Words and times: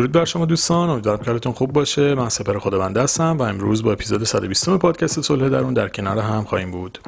درود 0.00 0.12
بر 0.12 0.24
شما 0.24 0.44
دوستان 0.44 0.90
امیدوارم 0.90 1.18
که 1.18 1.30
حالتون 1.30 1.52
خوب 1.52 1.72
باشه. 1.72 2.14
من 2.14 2.28
سپر 2.28 2.58
خداونده 2.58 3.02
هستم 3.02 3.36
و 3.38 3.42
امروز 3.42 3.82
با 3.82 3.92
اپیزود 3.92 4.24
120 4.24 4.70
پادکست 4.70 5.20
صلح 5.20 5.48
درون 5.48 5.74
در 5.74 5.88
کنار 5.88 6.18
هم 6.18 6.44
خواهیم 6.44 6.70
بود. 6.70 6.98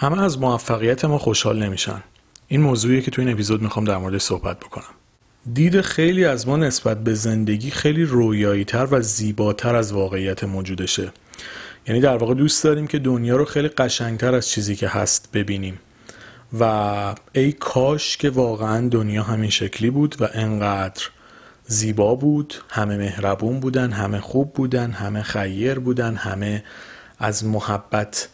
همه 0.00 0.22
از 0.22 0.38
موفقیت 0.38 1.04
ما 1.04 1.18
خوشحال 1.18 1.62
نمیشن. 1.62 2.02
این 2.48 2.60
موضوعیه 2.60 3.00
که 3.00 3.10
تو 3.10 3.22
این 3.22 3.30
اپیزود 3.30 3.62
می‌خوام 3.62 3.84
در 3.84 3.96
موردش 3.96 4.22
صحبت 4.22 4.60
بکنم. 4.60 4.94
دید 5.54 5.80
خیلی 5.80 6.24
از 6.24 6.48
ما 6.48 6.56
نسبت 6.56 7.04
به 7.04 7.14
زندگی 7.14 7.70
خیلی 7.70 8.04
رویایی 8.04 8.64
تر 8.64 8.88
و 8.90 9.00
زیباتر 9.02 9.76
از 9.76 9.92
واقعیت 9.92 10.44
موجودشه. 10.44 11.12
یعنی 11.86 12.00
در 12.00 12.16
واقع 12.16 12.34
دوست 12.34 12.64
داریم 12.64 12.86
که 12.86 12.98
دنیا 12.98 13.36
رو 13.36 13.44
خیلی 13.44 13.68
قشنگتر 13.68 14.34
از 14.34 14.48
چیزی 14.48 14.76
که 14.76 14.88
هست 14.88 15.28
ببینیم. 15.32 15.78
و 16.60 17.14
ای 17.32 17.52
کاش 17.52 18.16
که 18.16 18.30
واقعا 18.30 18.88
دنیا 18.88 19.22
همین 19.22 19.50
شکلی 19.50 19.90
بود 19.90 20.16
و 20.20 20.28
انقدر 20.32 21.02
زیبا 21.66 22.14
بود 22.14 22.54
همه 22.68 22.96
مهربون 22.96 23.60
بودن 23.60 23.92
همه 23.92 24.20
خوب 24.20 24.52
بودن 24.52 24.90
همه 24.90 25.22
خیر 25.22 25.78
بودن 25.78 26.14
همه 26.14 26.64
از 27.18 27.44
محبت 27.44 28.28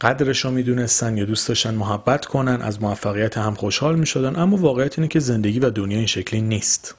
قدرش 0.00 0.44
رو 0.44 0.50
می‌دونستن 0.50 1.16
یا 1.16 1.24
دوست 1.24 1.48
داشتن 1.48 1.74
محبت 1.74 2.26
کنن 2.26 2.62
از 2.62 2.82
موفقیت 2.82 3.38
هم 3.38 3.54
خوشحال 3.54 3.96
می‌شدن 3.96 4.36
اما 4.36 4.56
واقعیت 4.56 4.98
اینه 4.98 5.08
که 5.08 5.20
زندگی 5.20 5.58
و 5.58 5.70
دنیا 5.70 5.98
این 5.98 6.06
شکلی 6.06 6.40
نیست. 6.40 6.94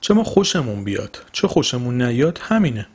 چه 0.00 0.14
ما 0.14 0.24
خوشمون 0.24 0.84
بیاد 0.84 1.22
چه 1.32 1.48
خوشمون 1.48 2.02
نیاد 2.02 2.38
همینه. 2.42 2.86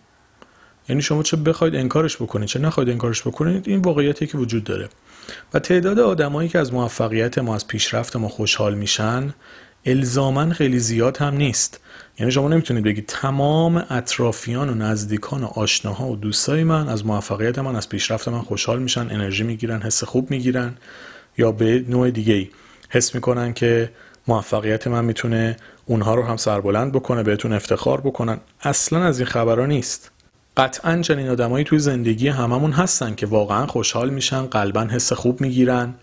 یعنی 0.89 1.01
شما 1.01 1.23
چه 1.23 1.37
بخواید 1.37 1.75
انکارش 1.75 2.15
بکنید 2.15 2.47
چه 2.47 2.59
نخواید 2.59 2.89
انکارش 2.89 3.21
بکنید 3.21 3.67
این 3.67 3.81
واقعیتی 3.81 4.27
که 4.27 4.37
وجود 4.37 4.63
داره. 4.63 4.89
و 5.53 5.59
تعداد 5.59 5.99
آدمایی 5.99 6.49
که 6.49 6.59
از 6.59 6.73
موفقیت 6.73 7.37
ما 7.37 7.55
از 7.55 7.67
پیشرفت 7.67 8.15
ما 8.15 8.27
خوشحال 8.27 8.75
میشن 8.75 9.33
الزاما 9.89 10.49
خیلی 10.49 10.79
زیاد 10.79 11.17
هم 11.17 11.35
نیست. 11.35 11.79
یعنی 12.19 12.31
شما 12.31 12.47
نمی‌تونید 12.47 12.83
بگید 12.83 13.05
تمام 13.07 13.85
اطرافیان 13.89 14.69
و 14.69 14.73
نزدیکان 14.73 15.43
و 15.43 15.45
آشناها 15.45 16.07
و 16.07 16.15
دوستای 16.15 16.63
من 16.63 16.89
از 16.89 17.05
موفقیت 17.05 17.59
من 17.59 17.75
از 17.75 17.89
پیشرفت 17.89 18.27
من 18.27 18.41
خوشحال 18.41 18.79
میشن 18.79 19.01
انرژی 19.01 19.43
می‌گیرن 19.43 19.81
حس 19.81 20.03
خوب 20.03 20.31
می‌گیرن 20.31 20.73
یا 21.37 21.51
به 21.51 21.85
نوع 21.89 22.11
دیگه 22.11 22.33
ای 22.33 22.49
حس 22.89 23.15
می‌کنن 23.15 23.53
که 23.53 23.91
موفقیت 24.27 24.87
من 24.87 25.05
می‌تونه 25.05 25.57
اونها 25.85 26.15
رو 26.15 26.23
هم 26.23 26.37
سربلند 26.37 26.91
بکنه 26.91 27.23
بهتون 27.23 27.53
افتخار 27.53 28.01
بکنن. 28.01 28.37
اصلا 28.61 29.03
از 29.03 29.19
این 29.19 29.27
خبرها 29.27 29.65
نیست. 29.65 30.11
قطعا 30.57 31.01
چنین 31.01 31.29
آدمایی 31.29 31.65
توی 31.65 31.79
زندگی 31.79 32.27
هممون 32.27 32.71
هستن 32.71 33.15
که 33.15 33.25
واقعا 33.25 33.67
خوشحال 33.67 34.09
میشن 34.09 34.45
قلبا 34.45 34.81
حس 34.81 35.13
خوب 35.13 35.41
می‌گیرن 35.41 35.93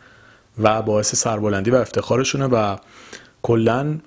و 0.59 0.83
باعث 0.83 1.15
سربلندی 1.15 1.71
و 1.71 1.75
افتخارشونه 1.75 2.47
و 2.47 2.77
کلا 3.47 3.99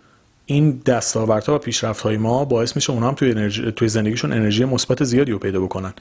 این 0.46 0.82
دستاوردها 0.86 1.56
و 1.56 1.58
پیشرفت 1.58 2.02
های 2.02 2.18
ما 2.18 2.46
باعث 2.46 2.76
میشه 2.76 2.92
اونها 2.92 3.10
هم 3.10 3.16
توی, 3.16 3.32
انرژی، 3.32 3.72
توی 3.72 3.88
زندگیشون 3.88 4.34
انرژی 4.34 4.66
مثبت 4.66 5.04
زیادی 5.04 5.32
رو 5.32 5.40
پیدا 5.40 5.60
بکنن. 5.60 5.94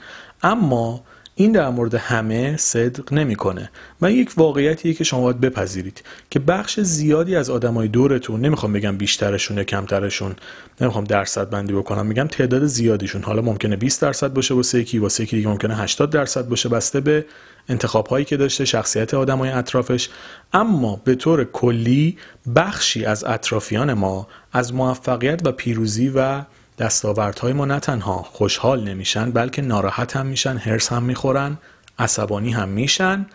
اما 0.43 1.03
این 1.39 1.51
در 1.51 1.69
مورد 1.69 1.95
همه 1.95 2.57
صدق 2.57 3.13
نمی‌کنه 3.13 3.71
و 4.01 4.11
یک 4.11 4.31
واقعیتیه 4.37 4.93
که 4.93 5.03
شما 5.03 5.21
باید 5.21 5.39
بپذیرید 5.39 6.03
که 6.29 6.39
بخش 6.39 6.79
زیادی 6.79 7.35
از 7.35 7.49
آدمای 7.49 7.87
دورتون 7.87 8.41
نمی‌خوام 8.41 8.73
بگم 8.73 8.97
بیشترشون 8.97 9.57
یا 9.57 9.63
کمترشون 9.63 10.35
نمی‌خوام 10.81 11.03
درصد 11.03 11.49
بندی 11.49 11.73
بکنم 11.73 12.05
میگم 12.05 12.27
تعداد 12.27 12.65
زیادیشون. 12.65 13.23
حالا 13.23 13.41
ممکنه 13.41 13.75
20 13.75 14.01
درصد 14.01 14.33
باشه 14.33 14.53
واسه 14.53 14.79
یکی 14.79 14.99
واسه 14.99 15.23
یکی 15.23 15.35
دیگه 15.35 15.47
ممکنه 15.47 15.75
80 15.75 16.09
درصد 16.09 16.47
باشه 16.47 16.69
بسته 16.69 16.99
به 16.99 17.25
انتخاب 17.69 18.07
هایی 18.07 18.25
که 18.25 18.37
داشته 18.37 18.65
شخصیت 18.65 19.13
آدمای 19.13 19.49
اطرافش. 19.49 20.09
اما 20.53 21.01
به 21.03 21.15
طور 21.15 21.43
کلی 21.43 22.17
بخشی 22.55 23.05
از 23.05 23.23
اطرافیان 23.23 23.93
ما 23.93 24.27
از 24.53 24.73
موفقیت 24.73 25.41
و 25.47 25.51
پیروزی 25.51 26.11
و 26.15 26.41
دستاوردهای 26.79 27.53
ما 27.53 27.65
نه 27.65 27.79
تنها 27.79 28.23
خوشحال 28.23 28.83
نمیشن 28.83 29.31
بلکه 29.31 29.61
ناراحت 29.61 30.15
هم 30.15 30.25
میشن 30.25 30.57
هرس 30.57 30.91
هم 30.91 31.03
می‌خورن 31.03 31.57
عصبانی 31.99 32.51
هم 32.51 32.69
میشن 32.69 33.25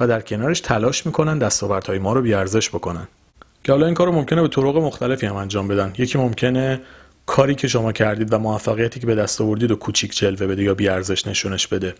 و 0.00 0.06
در 0.06 0.20
کنارش 0.20 0.60
تلاش 0.60 1.06
می‌کنن 1.06 1.38
دستاوردهای 1.38 1.98
ما 1.98 2.12
رو 2.12 2.22
بیارزش 2.22 2.68
بکنن. 2.68 3.08
که 3.64 3.72
حالا 3.72 3.86
این 3.86 3.94
کار 3.94 4.10
ممکنه 4.10 4.42
به 4.42 4.48
طرق 4.48 4.76
مختلفی 4.76 5.26
هم 5.26 5.36
انجام 5.36 5.68
بدن. 5.68 5.92
یکی 5.98 6.18
ممکنه 6.18 6.80
کاری 7.26 7.54
که 7.54 7.68
شما 7.68 7.92
کردید 7.92 8.32
و 8.32 8.38
موفقیتی 8.38 9.00
که 9.00 9.06
به 9.06 9.14
دست 9.14 9.40
آوردید 9.40 9.70
و 9.70 9.76
کوچیک 9.76 10.16
جلوه 10.16 10.46
بده 10.46 10.62
یا 10.62 10.74
بیارزش 10.74 11.26
نشونش 11.26 11.66
بده. 11.66 11.94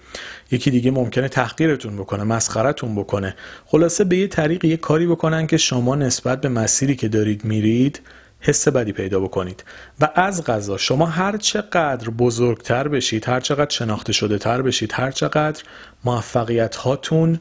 یکی 0.51 0.71
دیگه 0.71 0.91
ممکنه 0.91 1.29
تحقیرتون 1.29 1.97
بکنه 1.97 2.25
مسخرتون 2.25 2.95
بکنه. 2.95 3.35
خلاصه 3.67 4.05
به 4.05 4.17
یه 4.17 4.27
طریق 4.27 4.65
یه 4.65 4.77
کاری 4.77 5.07
بکنن 5.07 5.47
که 5.47 5.57
شما 5.57 5.97
نسبت 5.97 6.41
به 6.41 6.49
مسیری 6.49 6.97
که 6.97 7.09
دارید 7.09 7.45
میرید 7.45 8.01
حس 8.47 8.69
بدی 8.69 8.93
پیدا 8.93 9.21
بکنید. 9.21 9.65
و 10.01 10.09
از 10.15 10.45
غذا 10.45 10.77
شما 10.77 11.07
هر 11.07 11.37
چقدر 11.37 12.11
بزرگتر 12.11 12.89
بشید 12.89 13.29
هر 13.29 13.41
چقدر 13.41 13.71
شناخته 13.71 14.13
شده 14.13 14.39
تر 14.39 14.63
بشید 14.63 14.93
هر 14.95 15.11
چقدر 15.11 15.63
موفقیت 16.05 16.77
هاتون 16.77 17.41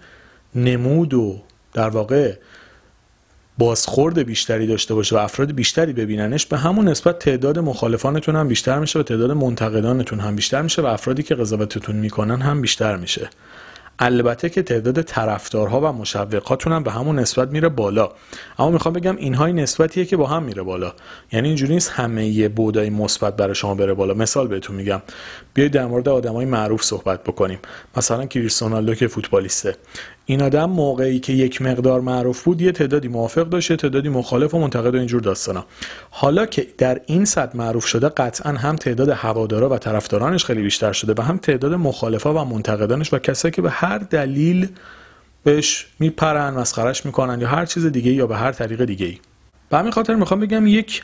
نمود 0.55 1.13
و 1.13 1.41
در 1.73 1.89
واقع 1.89 2.33
بازخورد 3.57 4.19
بیشتری 4.19 4.67
داشته 4.67 4.93
باشه 4.93 5.15
و 5.15 5.19
افراد 5.19 5.51
بیشتری 5.51 5.93
ببیننش 5.93 6.45
به 6.45 6.57
همون 6.57 6.87
نسبت 6.87 7.19
تعداد 7.19 7.59
مخالفانتون 7.59 8.35
هم 8.35 8.47
بیشتر 8.47 8.79
میشه 8.79 8.99
و 8.99 9.03
تعداد 9.03 9.31
منتقدانتون 9.31 10.19
هم 10.19 10.35
بیشتر 10.35 10.61
میشه 10.61 10.81
و 10.81 10.85
افرادی 10.85 11.23
که 11.23 11.35
قضاوتتون 11.35 11.95
می‌کنن 11.95 12.41
هم 12.41 12.61
بیشتر 12.61 12.95
میشه. 12.95 13.29
البته 13.99 14.49
که 14.49 14.61
تعداد 14.61 15.01
طرفدارها 15.01 15.81
و 15.81 15.85
مشوقاتون 15.85 16.73
هم 16.73 16.83
به 16.83 16.91
همون 16.91 17.19
نسبت 17.19 17.49
میره 17.49 17.69
بالا. 17.69 18.09
اما 18.59 18.71
می‌خوام 18.71 18.93
بگم 18.93 19.15
اینها 19.15 19.47
نسبتیه 19.47 20.05
که 20.05 20.17
با 20.17 20.27
هم 20.27 20.43
میره 20.43 20.63
بالا. 20.63 20.93
یعنی 21.31 21.47
اینجوری 21.47 21.73
نیست 21.73 21.89
همه 21.89 22.25
یه 22.25 22.50
بودای 22.50 22.89
مثبت 22.89 23.35
برای 23.35 23.56
شما 23.56 23.75
بره 23.75 23.94
بالا. 23.94 24.13
مثال 24.13 24.47
بهتون 24.47 24.75
میگم. 24.75 25.01
بیاید 25.53 25.71
در 25.71 25.85
مورد 25.85 26.09
آدمای 26.09 26.45
معروف 26.45 26.83
صحبت 26.83 27.23
بکنیم. 27.23 27.59
مثلا 27.97 28.25
کریستیانو 28.25 28.95
که 28.95 29.07
فوتبالیسته. 29.07 29.75
این 30.25 30.41
آدم 30.41 30.65
موقعی 30.65 31.19
که 31.19 31.33
یک 31.33 31.61
مقدار 31.61 32.01
معروف 32.01 32.43
بود 32.43 32.61
یه 32.61 32.71
تعدادی 32.71 33.07
موافق 33.07 33.49
داشت 33.49 33.71
یه 33.71 33.77
تعدادی 33.77 34.09
مخالف 34.09 34.53
و 34.53 34.59
منتقد 34.59 34.95
و 34.95 34.97
اینجور 34.97 35.21
داستانا. 35.21 35.65
حالا 36.09 36.45
که 36.45 36.67
در 36.77 37.01
این 37.05 37.25
سطح 37.25 37.57
معروف 37.57 37.85
شده 37.85 38.09
قطعا 38.09 38.51
هم 38.51 38.75
تعداد 38.75 39.09
هوادارا 39.09 39.69
و 39.69 39.77
طرفدارانش 39.77 40.45
خیلی 40.45 40.61
بیشتر 40.61 40.91
شده 40.91 41.13
و 41.17 41.21
هم 41.21 41.37
تعداد 41.37 41.73
مخالفا 41.73 42.33
و 42.33 42.45
منتقدانش 42.45 43.13
و 43.13 43.19
کسایی 43.19 43.51
که 43.51 43.61
به 43.61 43.69
هر 43.69 43.97
دلیل 43.97 44.67
بهش 45.43 45.87
میپرن 45.99 46.53
مسخرش 46.53 47.05
می‌کنن 47.05 47.41
یا 47.41 47.47
هر 47.47 47.65
چیز 47.65 47.85
دیگه 47.85 48.11
یا 48.11 48.27
به 48.27 48.37
هر 48.37 48.51
طریق 48.51 48.85
دیگه 48.85 49.05
ای 49.05 49.17
به 49.69 49.77
همین 49.77 49.91
خاطر 49.91 50.15
می‌خوام 50.15 50.39
بگم 50.39 50.67
یک 50.67 51.01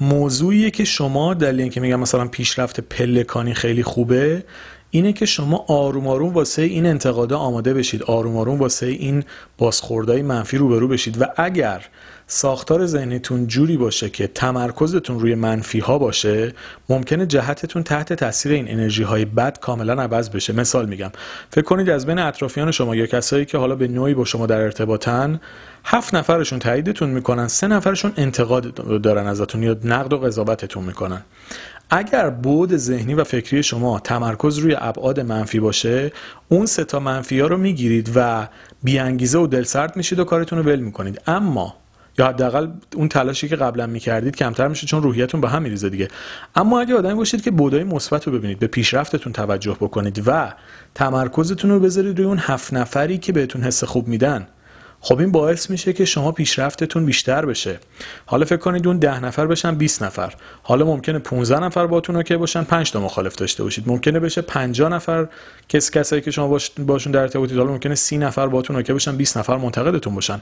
موضوعیه 0.00 0.70
که 0.70 0.84
شما 0.84 1.34
دلیل 1.34 1.60
اینکه 1.60 1.80
میگم 1.80 2.00
مثلا 2.00 2.28
پیشرفت 2.28 2.80
پلکانی 2.80 3.54
خیلی 3.54 3.82
خوبه. 3.82 4.44
اینه 4.90 5.12
که 5.12 5.26
شما 5.26 5.64
آروم 5.68 6.08
آروم 6.08 6.32
واسه 6.32 6.62
این 6.62 6.86
انتقادا 6.86 7.38
آماده 7.38 7.74
بشید. 7.74 8.02
آروم 8.02 8.36
آروم 8.36 8.58
واسه 8.58 8.86
این 8.86 9.24
بازخوردهای 9.58 10.22
منفی 10.22 10.56
روبرو 10.56 10.88
بشید. 10.88 11.22
و 11.22 11.24
اگر 11.36 11.84
ساختار 12.26 12.86
ذهنیتون 12.86 13.46
جوری 13.46 13.76
باشه 13.76 14.10
که 14.10 14.26
تمرکزتون 14.26 15.20
روی 15.20 15.34
منفی 15.34 15.78
ها 15.78 15.98
باشه 15.98 16.54
ممکنه 16.88 17.26
جهتتون 17.26 17.82
تحت 17.82 18.12
تاثیر 18.12 18.52
این 18.52 18.70
انرژی 18.70 19.02
های 19.02 19.24
بد 19.24 19.58
کاملا 19.58 20.02
عوض 20.02 20.30
بشه. 20.30 20.52
مثال 20.52 20.86
میگم. 20.86 21.10
فکر 21.50 21.64
کنید 21.64 21.90
از 21.90 22.06
بین 22.06 22.18
اطرافیان 22.18 22.70
شما 22.70 22.96
یا 22.96 23.06
کسایی 23.06 23.44
که 23.44 23.58
حالا 23.58 23.74
به 23.74 23.88
نوعی 23.88 24.14
با 24.14 24.24
شما 24.24 24.46
در 24.46 24.60
ارتباطن 24.60 25.40
هفت 25.84 26.14
نفرشون 26.14 26.58
تاییدتون 26.58 27.10
می‌کنن 27.10 27.48
سه 27.48 27.66
نفرشون 27.66 28.12
انتقاد 28.16 28.74
دارن 29.02 29.26
ازتون 29.26 29.62
یا 29.62 29.76
نقد 29.84 30.12
و 30.12 30.18
قضاوتتون 30.18 30.84
می‌کنن. 30.84 31.22
اگر 31.90 32.30
بود 32.30 32.76
ذهنی 32.76 33.14
و 33.14 33.24
فکری 33.24 33.62
شما 33.62 34.00
تمرکز 34.00 34.58
روی 34.58 34.76
ابعاد 34.78 35.20
منفی 35.20 35.60
باشه 35.60 36.12
اون 36.48 36.66
سه 36.66 36.84
تا 36.84 37.00
منفی 37.00 37.40
ها 37.40 37.46
رو 37.46 37.56
می‌گیرید 37.56 38.12
و 38.14 38.48
بیانگیزه 38.82 39.38
و 39.38 39.46
دلسرد 39.46 39.96
میشید 39.96 40.18
و 40.18 40.24
کارتون 40.24 40.58
رو 40.58 40.64
ول 40.64 40.80
می‌کنید. 40.80 41.20
اما 41.26 41.76
یا 42.18 42.28
حداقل 42.28 42.68
اون 42.96 43.08
تلاشی 43.08 43.48
که 43.48 43.56
قبلا 43.56 43.86
می‌کردید 43.86 44.36
کمتر 44.36 44.68
میشه 44.68 44.86
چون 44.86 45.02
روحیتون 45.02 45.40
به 45.40 45.48
هم 45.48 45.62
میریزه 45.62 45.88
دیگه. 45.88 46.08
اما 46.54 46.80
اگه 46.80 46.94
آدمی 46.94 47.14
باشید 47.14 47.42
که 47.42 47.50
بعدای 47.50 47.84
مثبت 47.84 48.26
رو 48.26 48.32
ببینید 48.32 48.58
به 48.58 48.66
پیشرفتتون 48.66 49.32
توجه 49.32 49.76
بکنید 49.80 50.22
و 50.26 50.52
تمرکزتون 50.94 51.70
رو 51.70 51.80
بذارید 51.80 52.18
روی 52.18 52.26
اون 52.26 52.38
هفت 52.38 52.72
نفری 52.72 53.18
که 53.18 53.32
بهتون 53.32 53.62
حس 53.62 53.84
خوب 53.84 54.08
میدن. 54.08 54.46
خب 55.00 55.18
این 55.18 55.32
باعث 55.32 55.70
میشه 55.70 55.92
که 55.92 56.04
شما 56.04 56.32
پیشرفتتون 56.32 57.06
بیشتر 57.06 57.46
بشه. 57.46 57.78
حالا 58.26 58.44
فکر 58.44 58.56
کنید 58.56 58.86
اون 58.86 58.98
ده 58.98 59.24
نفر 59.24 59.46
بشن 59.46 59.74
20 59.74 60.02
نفر. 60.02 60.34
حالا 60.62 60.84
ممکنه 60.84 61.18
15 61.18 61.60
نفر 61.60 61.86
باتون 61.86 62.16
OK 62.16 62.36
باشن 62.36 62.64
5 62.64 62.92
تا 62.92 63.00
مخالف 63.00 63.36
داشته 63.36 63.62
باشید. 63.62 63.88
ممکنه 63.88 64.20
بشه 64.20 64.42
50 64.42 64.88
نفر 64.88 65.28
کس 65.68 65.90
کسایی 65.90 66.22
که 66.22 66.30
شما 66.30 66.58
باشون 66.78 67.12
در 67.12 67.20
ارتباطید. 67.20 67.58
حالا 67.58 67.70
ممکنه 67.70 67.94
30 67.94 68.18
نفر 68.18 68.46
باتون 68.46 68.76
OK 68.76 68.92
باشن 68.92 69.16
20 69.16 69.38
نفر 69.38 69.56
منتقدتون 69.56 70.14
باشن. 70.14 70.40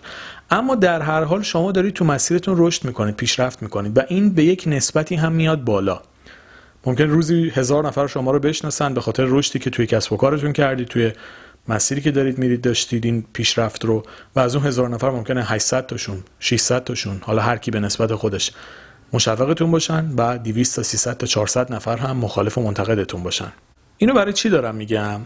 اما 0.50 0.74
در 0.74 1.00
هر 1.00 1.24
حال 1.24 1.42
شما 1.42 1.72
دارید 1.72 1.94
تو 1.94 2.04
مسیرتون 2.04 2.54
رشد 2.58 2.84
می‌کنید 2.84 3.16
پیشرفت 3.16 3.62
می‌کنید 3.62 3.98
و 3.98 4.00
این 4.08 4.30
به 4.30 4.44
یک 4.44 4.64
نسبتی 4.66 5.14
هم 5.14 5.32
میاد 5.32 5.64
بالا. 5.64 6.00
ممکن 6.86 7.04
روزی 7.04 7.52
هزار 7.54 7.86
نفر 7.86 8.06
شما 8.06 8.30
رو 8.30 8.38
بشناسن 8.38 8.94
به 8.94 9.00
خاطر 9.00 9.24
رشدی 9.28 9.58
که 9.58 9.70
توی 9.70 9.86
کسب 9.86 10.12
و 10.12 10.16
کارتون 10.16 10.52
کردید 10.52 10.88
توی 10.88 11.12
مسیری 11.68 12.00
که 12.00 12.10
دارید 12.10 12.38
میرید 12.38 12.60
داشتید 12.60 13.04
این 13.04 13.24
پیشرفت 13.32 13.84
رو 13.84 14.02
و 14.36 14.40
از 14.40 14.56
اون 14.56 14.66
هزار 14.66 14.88
نفر 14.88 15.10
ممکنه 15.10 15.44
800 15.44 15.86
تاشون 15.86 16.22
600 16.40 16.84
تاشون 16.84 17.18
حالا 17.22 17.42
هر 17.42 17.56
کی 17.56 17.70
به 17.70 17.80
نسبت 17.80 18.14
خودش 18.14 18.52
مشوقتون 19.12 19.70
باشن 19.70 20.10
و 20.16 20.38
200 20.38 20.76
تا 20.76 20.82
300 20.82 21.16
تا 21.16 21.26
400 21.26 21.72
نفر 21.72 21.96
هم 21.96 22.16
مخالف 22.16 22.58
و 22.58 22.62
منتقدتون 22.62 23.22
باشن. 23.22 23.52
اینو 23.98 24.14
برای 24.14 24.32
چی 24.32 24.48
دارم 24.48 24.74
میگم؟ 24.74 25.20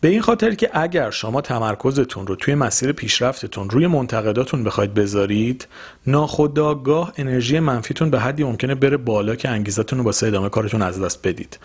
به 0.00 0.08
این 0.08 0.20
خاطر 0.20 0.54
که 0.54 0.70
اگر 0.72 1.10
شما 1.10 1.40
تمرکزتون 1.40 2.26
رو 2.26 2.36
توی 2.36 2.54
مسیر 2.54 2.92
پیشرفتتون 2.92 3.70
روی 3.70 3.86
منتقداتون 3.86 4.64
بخواید 4.64 4.94
بذارید 4.94 5.68
ناخودآگاه 6.06 7.12
انرژی 7.16 7.60
منفیتون 7.60 8.10
به 8.10 8.20
حدی 8.20 8.44
ممکنه 8.44 8.74
بره 8.74 8.96
بالا 8.96 9.36
که 9.36 9.48
انگیزتون 9.48 9.98
رو 9.98 10.04
واسه 10.04 10.26
ادامه 10.26 10.48
کارتون 10.48 10.82
از 10.82 11.02
دست 11.02 11.28
بدید. 11.28 11.58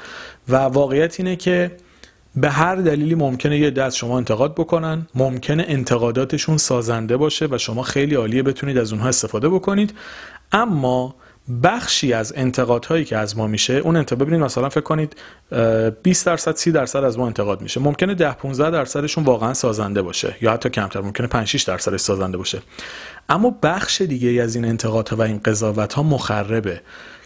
و 0.49 0.55
واقعیت 0.55 1.19
اینه 1.19 1.35
که 1.35 1.71
به 2.37 2.49
هر 2.49 2.75
دلیلی 2.75 3.15
ممکنه 3.15 3.59
یه 3.59 3.71
دست 3.71 3.97
شما 3.97 4.17
انتقاد 4.17 4.53
بکنن 4.55 5.07
ممکنه 5.15 5.65
انتقاداتشون 5.67 6.57
سازنده 6.57 7.17
باشه 7.17 7.47
و 7.51 7.57
شما 7.57 7.83
خیلی 7.83 8.15
عالیه 8.15 8.43
بتونید 8.43 8.77
از 8.77 8.93
اونها 8.93 9.07
استفاده 9.07 9.49
بکنید. 9.49 9.93
اما 10.51 11.15
بخشی 11.63 12.13
از 12.13 12.33
انتقادهایی 12.35 13.05
که 13.05 13.17
از 13.17 13.37
ما 13.37 13.47
میشه 13.47 13.73
اون 13.73 13.95
انتقاد 13.95 14.19
ببینید 14.19 14.41
مثلا 14.41 14.69
فکر 14.69 14.81
کنید 14.81 15.15
20 16.03 16.25
درصد 16.25 16.55
30 16.55 16.71
درصد 16.71 17.03
از 17.03 17.17
ما 17.17 17.27
انتقاد 17.27 17.61
میشه. 17.61 17.79
ممکنه 17.79 18.13
10 18.13 18.31
15 18.31 18.69
درصدشون 18.71 19.23
واقعا 19.23 19.53
سازنده 19.53 20.01
باشه 20.01 20.35
یا 20.41 20.51
حتی 20.51 20.69
کمتر 20.69 21.01
ممکنه 21.01 21.27
5 21.27 21.47
6 21.47 21.63
درصدش 21.63 21.99
سازنده 21.99 22.37
باشه. 22.37 22.61
اما 23.29 23.57
بخش 23.63 24.01
دیگه 24.01 24.43
از 24.43 24.55
این 24.55 24.65
انتقادها 24.65 25.15
و 25.15 25.21
این 25.21 25.39
قضاوت 25.45 25.93
ها 25.93 26.03
مخربه 26.03 26.81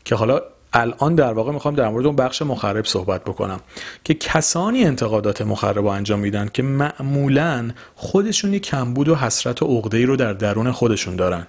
که 0.06 0.16
حالا 0.16 0.42
الان 0.74 1.16
در 1.16 1.34
واقع 1.34 1.52
می‌خوام 1.52 1.76
در 1.76 1.90
مورد 1.90 2.06
اون 2.06 2.16
بخش 2.16 2.42
مخرب 2.42 2.86
صحبت 2.86 3.24
بکنم 3.24 3.60
که 4.04 4.14
کسانی 4.14 4.84
انتقادات 4.84 5.42
مخرب 5.42 5.78
رو 5.78 5.88
انجام 5.88 6.20
میدن 6.20 6.50
که 6.54 6.64
معمولا 6.64 7.72
خودشون 7.96 8.54
یه 8.54 8.60
کمبود 8.60 9.10
و 9.10 9.16
حسرت 9.16 9.62
و 9.62 9.66
عقده 9.66 10.06
رو 10.06 10.16
در 10.16 10.34
درون 10.34 10.72
خودشون 10.72 11.16
دارن. 11.16 11.48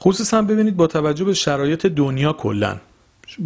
خصوصا 0.00 0.42
ببینید 0.42 0.76
با 0.76 0.86
توجه 0.86 1.24
به 1.24 1.34
شرایط 1.34 1.86
دنیا 1.86 2.32
کلا. 2.32 2.76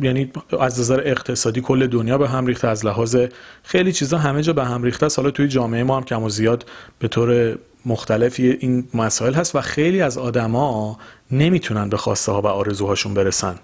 یعنی 0.03 0.33
از 0.61 0.81
نظر 0.81 1.01
اقتصادی 1.05 1.61
کل 1.61 1.87
دنیا 1.87 2.19
به 2.19 2.29
هم 2.29 2.47
ریخته 2.47 2.69
از 2.69 2.87
لحاظ 2.87 3.17
خیلی 3.63 3.93
چیزا 3.93 4.19
همه 4.19 4.43
جا 4.43 4.53
به 4.53 4.65
هم 4.65 4.83
ریخته 4.83 5.07
است. 5.07 5.19
حالا 5.19 5.31
توی 5.31 5.49
جامعه 5.49 5.83
ما 5.83 5.97
هم 5.97 6.03
کم 6.05 6.23
و 6.23 6.29
زیاد 6.29 6.67
به 6.99 7.09
طور 7.09 7.59
مختلفی 7.87 8.51
این 8.61 8.89
مسائل 8.95 9.35
هست 9.35 9.57
و 9.57 9.61
خیلی 9.61 10.01
از 10.03 10.19
آدما 10.19 10.99
نمی‌تونن 11.31 11.89
به 11.89 11.97
خواسته 11.97 12.33
ها 12.33 12.43
و 12.43 12.47
آرزوهاشون 12.47 13.15
برسن. 13.15 13.59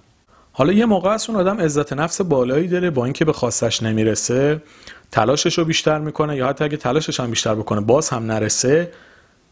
حالا 0.57 0.73
یه 0.73 0.87
موقع 0.87 1.11
است 1.11 1.31
اون 1.31 1.39
آدم 1.39 1.61
عزت 1.61 1.93
نفس 1.93 2.21
بالایی 2.21 2.69
داره 2.69 2.91
با 2.91 3.05
اینکه 3.05 3.25
به 3.25 3.33
خواستش 3.33 3.83
نمی‌رسه 3.83 4.63
تلاشش 5.11 5.59
رو 5.59 5.65
بیشتر 5.65 5.99
می‌کنه 5.99 6.37
یا 6.37 6.49
حتی 6.49 6.65
اگه 6.65 6.77
تلاشش 6.77 7.21
هم 7.21 7.31
بیشتر 7.31 7.55
بکنه 7.55 7.81
باز 7.81 8.09
هم 8.09 8.27
نرسه 8.27 8.91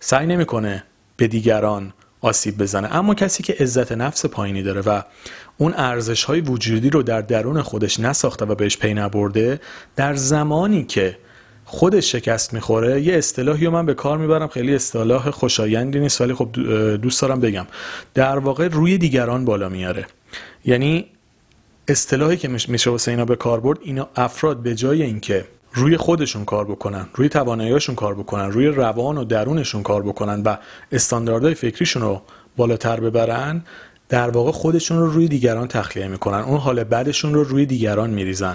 سعی 0.01 0.27
نمی‌کنه 0.27 0.85
به 1.17 1.27
دیگران 1.27 1.93
آسیب 2.21 2.59
بزنه. 2.59 2.97
اما 2.97 3.15
کسی 3.15 3.43
که 3.43 3.57
عزت 3.61 3.93
نفس 3.93 4.27
پایینی 4.27 4.63
داره 4.63 4.81
و 4.81 5.03
اون 5.59 5.75
ارزش 5.77 6.25
های 6.25 6.41
وجودی 6.41 6.91
رو 6.91 7.03
در 7.03 7.21
درون 7.21 7.63
خودش 7.63 8.01
نساخته 8.01 8.45
و 8.45 8.55
بهش 8.55 8.77
پی 8.77 8.95
نبرده 8.95 9.61
در 9.97 10.15
زمانی 10.15 10.85
که 10.85 11.19
خودش 11.65 12.13
شکست 12.13 12.55
می‌خوره 12.55 13.01
یه 13.01 13.15
اصطلاحی 13.15 13.67
رو 13.67 13.73
من 13.73 13.87
به 13.87 13.95
کار 13.95 14.19
می‌برم 14.19 14.49
خیلی 14.49 14.75
اصطلاح 14.75 15.31
خوشایندی 15.31 16.01
نیست 16.01 16.21
ولی 16.21 16.35
خب 16.35 16.53
دوست 16.97 17.23
دارم 17.23 17.41
بگم. 17.41 17.67
در 18.15 18.39
واقع 18.39 18.69
روی 18.69 18.99
دیگران 18.99 19.45
بالا 19.45 19.69
میاره. 19.69 20.07
یعنی 20.65 21.07
اصطلاحی 21.89 22.37
که 22.37 22.49
میشه 22.49 22.91
واسه 22.91 23.11
اینا 23.11 23.25
به 23.25 23.37
کار 23.37 23.61
برد 23.61 23.79
اینا 23.83 24.09
افراد 24.17 24.57
به 24.57 24.75
جای 24.75 25.03
اینکه 25.03 25.45
روی 25.75 25.97
خودشون 25.97 26.45
کار 26.45 26.65
بکنن 26.65 27.07
روی 27.15 27.29
تواناییشون 27.29 27.95
کار 27.95 28.15
بکنن 28.15 28.51
روی 28.51 28.67
روان 28.67 29.19
و 29.19 29.25
درونشون 29.25 29.83
کار 29.83 30.03
بکنن 30.03 30.43
و 30.43 30.57
استانداردهای 30.93 31.55
فکریشون 31.55 32.03
رو 32.03 32.23
بالاتر 32.57 33.01
ببرن 33.01 33.65
در 34.09 34.31
واقع 34.31 34.51
خودشون 34.51 34.99
رو 34.99 35.07
روی 35.07 35.29
دیگران 35.29 35.69
تخلیه 35.69 36.09
می‌کنن. 36.09 36.39
اون 36.39 36.59
حال 36.59 36.85
بعدشون 36.85 37.35
رو 37.35 37.45
روی 37.45 37.67
دیگران 37.67 38.11
میریزن. 38.11 38.55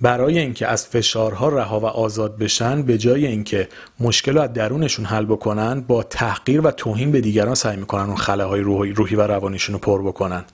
برای 0.00 0.38
اینکه 0.38 0.66
از 0.66 0.86
فشارها 0.86 1.48
رها 1.48 1.80
و 1.80 1.84
آزاد 1.84 2.38
بشن 2.38 2.82
به 2.82 2.98
جای 2.98 3.26
اینکه 3.26 3.68
مشکل 4.00 4.34
رو 4.34 4.40
از 4.40 4.52
درونشون 4.52 5.04
حل 5.04 5.24
بکنن 5.24 5.80
با 5.80 6.02
تحقیر 6.02 6.60
و 6.60 6.70
توهین 6.70 7.12
به 7.12 7.20
دیگران 7.20 7.54
سعی 7.54 7.76
می‌کنن 7.76 8.02
اون 8.02 8.16
خلاهای 8.16 8.60
روحی 8.60 9.16
و 9.16 9.22
روانیشون 9.22 9.72
رو 9.72 9.78
پر 9.78 10.02
بکنن. 10.02 10.44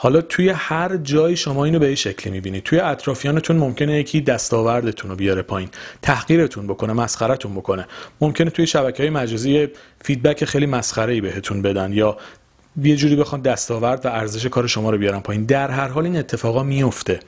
حالا 0.00 0.20
توی 0.20 0.48
هر 0.48 0.96
جای 0.96 1.36
شما 1.36 1.64
اینو 1.64 1.78
به 1.78 1.86
این 1.86 1.94
شکلی 1.94 2.32
می‌بینید 2.32 2.62
توی 2.62 2.80
اطرافیانتون 2.80 3.56
ممکنه 3.56 3.98
یکی 3.98 4.20
دستاوردتون 4.20 5.10
رو 5.10 5.16
بیاره 5.16 5.42
پایین 5.42 5.68
تحقیرتون 6.02 6.66
بکنه 6.66 6.92
مسخرتون 6.92 7.54
بکنه. 7.54 7.86
ممکنه 8.20 8.50
توی 8.50 8.66
شبکه 8.66 9.02
های 9.02 9.10
مجازی 9.10 9.68
فیدبک 10.00 10.44
خیلی 10.44 10.66
مسخره 10.66 11.12
ای 11.12 11.20
بهتون 11.20 11.62
بدن 11.62 11.92
یا 11.92 12.16
یه 12.82 12.96
جوری 12.96 13.16
بخوان 13.16 13.40
دستاورد 13.40 14.06
و 14.06 14.08
ارزش 14.08 14.46
کار 14.46 14.66
شما 14.66 14.90
رو 14.90 14.98
بیارن 14.98 15.20
پایین. 15.20 15.44
در 15.44 15.70
هر 15.70 15.88
حال 15.88 16.04
این 16.04 16.16
اتفاقا 16.16 16.62
میفته 16.62 17.20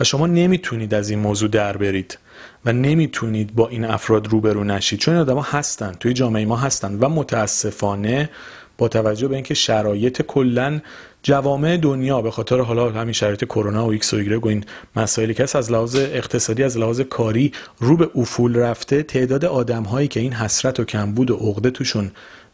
و 0.00 0.04
شما 0.04 0.26
نمی‌تونید 0.26 0.94
از 0.94 1.10
این 1.10 1.18
موضوع 1.18 1.48
در 1.48 1.76
برید 1.76 2.18
و 2.64 2.72
نمی‌تونید 2.72 3.54
با 3.54 3.68
این 3.68 3.84
افراد 3.84 4.28
روبرو 4.28 4.64
نشید. 4.64 4.98
چون 4.98 5.14
این 5.14 5.22
آدما 5.22 5.42
هستن 5.42 5.92
توی 6.00 6.12
جامعه 6.12 6.44
ما 6.44 6.56
هستن 6.56 6.98
و 6.98 7.08
متاسفانه 7.08 8.30
با 8.78 8.88
توجه 8.88 9.28
به 9.28 9.34
اینکه 9.34 9.54
شرایط 9.54 10.22
کلا 10.22 10.80
جوامع 11.22 11.76
دنیا 11.76 12.22
به 12.22 12.30
خاطر 12.30 12.60
حالا 12.60 12.90
همین 12.90 13.12
شرایط 13.12 13.44
کرونا 13.44 13.86
و 13.86 13.90
x 13.90 14.14
و 14.14 14.16
ایگرگ 14.16 14.46
و 14.46 14.48
این 14.48 14.64
مسائلی 14.96 15.34
که 15.34 15.42
از 15.42 15.72
لحاظ 15.72 15.96
اقتصادی 15.96 16.62
از 16.62 16.78
لحاظ 16.78 17.00
کاری 17.00 17.52
رو 17.78 17.96
به 17.96 18.10
افول 18.14 18.56
رفته. 18.56 19.02
تعداد 19.02 19.44
آدم 19.44 19.82
هایی 19.82 20.08
که 20.08 20.20
این 20.20 20.32
حسرت 20.32 20.80
و 20.80 20.84
کمبود 20.84 21.30
و 21.30 21.36
عقده 21.36 21.70
توشون 21.70 22.10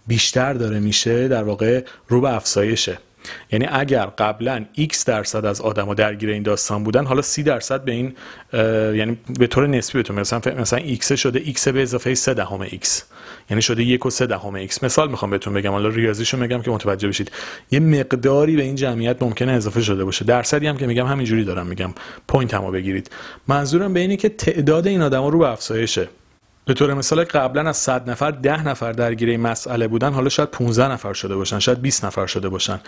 بیشتر 0.06 0.52
داره 0.52 0.80
میشه 0.80 1.28
در 1.28 1.42
واقع 1.42 1.84
رو 2.08 2.20
به 2.20 2.34
افزایشه. 2.34 2.98
یعنی 3.52 3.66
اگر 3.72 4.06
قبلا 4.06 4.64
x 4.78 5.04
درصد 5.04 5.44
از 5.44 5.60
آدما 5.60 5.94
درگیر 5.94 6.30
این 6.30 6.42
داستان 6.42 6.84
بودن 6.84 7.04
حالا 7.04 7.22
30 7.22 7.42
درصد 7.42 7.84
به 7.84 7.92
این 7.92 8.14
یعنی 8.96 9.18
به 9.38 9.46
طور 9.46 9.66
نسبی 9.66 9.98
بهتون 9.98 10.20
مثلا 10.20 10.40
مثلا 10.58 10.78
x 10.78 11.12
شده 11.12 11.40
x 11.54 11.68
به 11.68 11.82
اضافه 11.82 12.14
3 12.14 12.34
دهم 12.34 12.66
x. 12.66 12.88
یعنی 13.50 13.62
شده 13.62 13.82
یک 13.82 14.06
و 14.06 14.10
سه 14.10 14.26
دهم 14.26 14.66
x. 14.66 14.82
مثال 14.82 15.10
می‌خوام 15.10 15.30
بهتون 15.30 15.54
بگم. 15.54 15.70
حالا 15.70 15.88
ریاضیشو 15.88 16.36
میگم 16.36 16.62
که 16.62 16.70
متوجه 16.70 17.08
بشید. 17.08 17.30
یه 17.70 17.80
مقداری 17.80 18.56
به 18.56 18.62
این 18.62 18.74
جمعیت 18.74 19.22
ممکنه 19.22 19.52
اضافه 19.52 19.82
شده 19.82 20.04
باشه. 20.04 20.24
درصدی 20.24 20.66
هم 20.66 20.76
که 20.76 20.86
میگم 20.86 21.06
همینجوری 21.06 21.44
دارم 21.44 21.66
میگم. 21.66 21.94
point 22.28 22.54
مو 22.54 22.70
بگیرید. 22.70 23.10
منظورم 23.48 23.92
به 23.92 24.00
اینه 24.00 24.16
که 24.16 24.28
تعداد 24.28 24.86
این 24.86 25.02
آدما 25.02 25.28
رو 25.28 25.38
به 25.38 25.48
افزایشه. 25.48 26.08
به 26.68 26.74
طور 26.74 26.94
مثال 26.94 27.24
قبلا 27.24 27.68
از 27.68 27.76
100 27.76 28.10
نفر 28.10 28.30
10 28.30 28.68
نفر 28.68 28.92
درگیر 28.92 29.28
این 29.28 29.40
مسئله 29.40 29.88
بودن 29.88 30.12
حالا 30.12 30.28
شاید 30.28 30.50
15 30.50 30.92
نفر 30.92 31.12
شده 31.12 31.36
باشن 31.36 31.58
شاید 31.58 31.82
20 31.82 32.04
نفر 32.04 32.26
شده 32.26 32.48
باشن. 32.48 32.80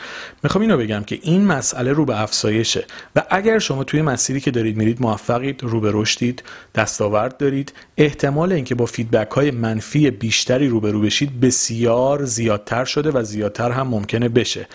می‌خوام 0.42 0.62
اینو 0.62 0.76
بگم 0.76 1.04
که 1.04 1.18
این 1.22 1.46
مسئله 1.46 1.92
رو 1.92 2.04
به 2.04 2.20
افزایشه 2.20 2.84
و 3.16 3.22
اگر 3.30 3.58
شما 3.58 3.84
توی 3.84 4.02
مسیری 4.02 4.40
که 4.40 4.50
دارید 4.50 4.76
میرید 4.76 5.02
موفقید 5.02 5.62
رو 5.62 5.80
به 5.80 5.90
رشدید 5.94 6.42
دستاورد 6.74 7.36
دارید 7.36 7.72
احتمال 7.96 8.52
اینکه 8.52 8.74
با 8.74 8.86
فیدبک 8.86 9.30
های 9.30 9.50
منفی 9.50 10.10
بیشتری 10.10 10.68
رو 10.68 10.80
به 10.80 10.92
رو 10.92 11.00
بشید 11.00 11.40
بسیار 11.40 12.24
زیادتر 12.24 12.84
شده 12.84 13.10
و 13.10 13.22
زیادتر 13.22 13.70
هم 13.70 13.88
ممکنه 13.88 14.28
بشه. 14.28 14.68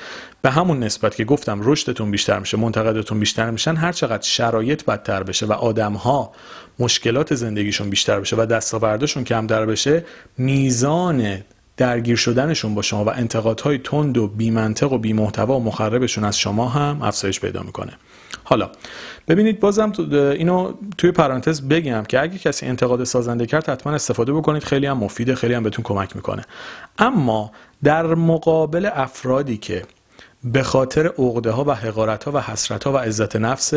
به 0.45 0.51
همون 0.51 0.79
نسبت 0.79 1.15
که 1.15 1.25
گفتم 1.25 1.59
رشدتون 1.63 2.11
بیشتر 2.11 2.39
میشه 2.39 2.57
منتقدتون 2.57 3.19
بیشتر 3.19 3.49
میشن 3.49 3.75
هر 3.75 3.91
چقدر 3.91 4.23
شرایط 4.23 4.85
بدتر 4.85 5.23
بشه 5.23 5.45
و 5.45 5.53
آدمها 5.53 6.31
مشکلات 6.79 7.35
زندگیشون 7.35 7.89
بیشتر 7.89 8.19
بشه 8.19 8.35
و 8.35 8.45
دستاوردشون 8.45 9.23
کمتر 9.23 9.65
بشه 9.65 10.05
میزان 10.37 11.37
درگیر 11.77 12.15
شدنشون 12.15 12.75
با 12.75 12.81
شما 12.81 13.05
و 13.05 13.09
انتقادهای 13.09 13.77
تند 13.77 14.17
و 14.17 14.27
بیمنطق 14.27 14.91
و 14.91 14.97
بیمحتوا 14.97 15.59
و 15.59 15.63
مخربشون 15.63 16.23
از 16.23 16.39
شما 16.39 16.69
هم 16.69 17.01
افزایش 17.01 17.39
پیدا 17.39 17.61
می‌کنه. 17.61 17.93
حالا 18.43 18.69
ببینید 19.27 19.59
بازم 19.59 19.91
اینو 20.11 20.73
توی 20.97 21.11
پرانتز 21.11 21.61
بگم 21.61 22.03
که 22.03 22.21
اگه 22.21 22.37
کسی 22.37 22.65
انتقاد 22.65 23.03
سازنده 23.03 23.45
کرد 23.45 23.69
حتما 23.69 23.93
استفاده 23.93 24.33
بکنید 24.33 24.63
خیلی 24.63 24.85
هم 24.85 24.97
مفیده 24.97 25.35
خیلی 25.35 25.53
هم 25.53 25.63
بهتون 25.63 25.83
کمک 25.83 26.15
می‌کنه. 26.15 26.43
اما 26.99 27.51
در 27.83 28.05
مقابل 28.05 28.89
افرادی 28.93 29.57
که 29.57 29.83
به 30.45 30.63
خاطر 30.63 31.07
عقده 31.07 31.51
ها 31.51 31.63
و 31.63 31.71
حقارت 31.71 32.23
ها 32.23 32.31
و 32.31 32.41
حسرت 32.41 32.83
ها 32.83 32.93
و 32.93 32.97
عزت 32.97 33.35
نفس 33.35 33.73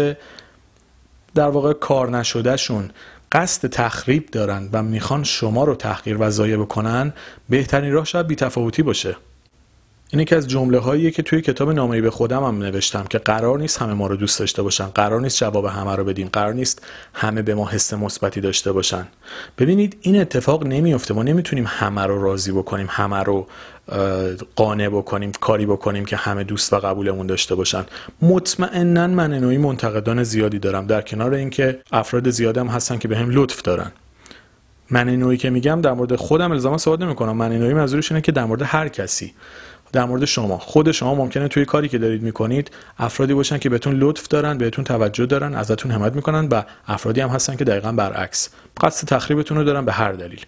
در 1.35 1.49
واقع 1.49 1.73
کار 1.73 2.11
نشدهشون 2.11 2.91
قصد 3.33 3.69
تخریب 3.69 4.31
دارن 4.31 4.69
و 4.73 4.83
می‌خوان 4.83 5.25
شما 5.25 5.65
رو 5.65 5.75
تحقیر 5.75 6.17
و 6.21 6.31
ضایع 6.31 6.57
بکنن 6.57 7.13
بهترین 7.49 7.93
راه 7.93 8.05
شاید 8.05 8.27
بیتفاوتی 8.27 8.83
باشه. 8.83 9.17
این 10.11 10.21
یکی 10.21 10.35
از 10.35 10.49
جمله 10.49 10.79
هاییه 10.79 11.11
که 11.11 11.23
توی 11.23 11.41
کتاب 11.41 11.71
نامه‌ای 11.71 12.01
به 12.01 12.11
خودم 12.11 12.45
هم 12.45 12.59
نوشتم 12.59 13.05
که 13.05 13.19
قرار 13.19 13.59
نیست 13.59 13.79
همه 13.83 13.95
ما 13.95 14.07
رو 14.07 14.17
دوست 14.17 14.39
داشته 14.39 14.63
باشن 14.63 14.87
قرار 14.87 15.21
نیست 15.21 15.39
جواب 15.39 15.65
همه 15.65 15.97
رو 15.97 16.05
بدیم 16.05 16.29
قرار 16.33 16.55
نیست 16.55 16.83
همه 17.15 17.43
به 17.43 17.55
ما 17.55 17.69
حس 17.69 17.95
مثبتی 17.95 18.41
داشته 18.41 18.73
باشن. 18.73 19.07
ببینید 19.59 19.97
این 20.01 20.21
اتفاق 20.21 20.67
نمیفته 20.67 21.15
ما 21.15 21.23
نمی‌تونیم 21.23 21.65
همه 21.69 22.03
رو 22.03 22.23
راضی 22.23 22.53
بکنیم 22.53 22.87
همه 22.91 23.23
رو 23.23 23.47
قانع 24.57 24.89
بکنیم 24.89 25.33
کاری 25.41 25.67
بکنیم 25.67 26.05
که 26.05 26.17
همه 26.17 26.45
دوست 26.45 26.73
و 26.73 26.77
قبولمون 26.77 27.27
داشته 27.27 27.55
باشن. 27.55 27.85
مطمئنا 28.23 29.07
من 29.07 29.35
نوعی 29.35 29.59
منتقدان 29.59 30.23
زیادی 30.23 30.59
دارم. 30.59 30.87
در 30.87 31.01
کنار 31.01 31.35
اینکه 31.35 31.81
افراد 31.93 32.31
زیادم 32.31 32.67
هستن 32.67 32.99
که 32.99 33.09
به 33.09 33.17
هم 33.17 33.31
لطف 33.31 33.63
دارن. 33.63 33.93
من 34.91 35.09
نوعی 35.09 35.37
که 35.37 35.51
میگم 35.51 35.81
در 35.81 35.93
مورد 35.93 36.17
خودم 36.17 36.53
الزاما 36.53 36.79
صحبت 36.79 37.01
نمی‌کنم. 37.01 37.37
من 37.37 37.53
نوعی 37.53 37.75
منظورش 37.75 38.13
اینه 38.13 38.21
که 38.21 38.33
در 38.33 38.45
مورد 38.45 38.63
هر 38.63 38.89
کسی. 38.89 39.35
در 39.93 40.05
مورد 40.05 40.25
شما. 40.25 40.59
خود 40.59 40.93
شما 40.93 41.15
ممکنه 41.15 41.49
توی 41.49 41.65
کاری 41.65 41.89
که 41.89 41.99
دارید 41.99 42.23
می‌کنید 42.23 42.71
افرادی 42.99 43.35
باشن 43.35 43.59
که 43.59 43.69
بهتون 43.69 43.95
لطف 43.95 44.29
دارن 44.29 44.59
بهتون 44.59 44.85
توجه 44.85 45.27
دارن 45.27 45.55
ازتون 45.55 45.91
حمایت 45.91 46.13
می‌کنن 46.13 46.49
و 46.49 46.63
افرادی 46.87 47.21
هم 47.21 47.29
هستن 47.29 47.57
که 47.57 47.65
دقیقا 47.65 47.93
برعکس. 47.93 48.49
قصد 48.81 49.09
تخریبتون 49.09 49.57
رو 49.57 49.65
دارن 49.65 49.85
به 49.85 49.93
هر 49.93 50.13
دلیل. 50.13 50.41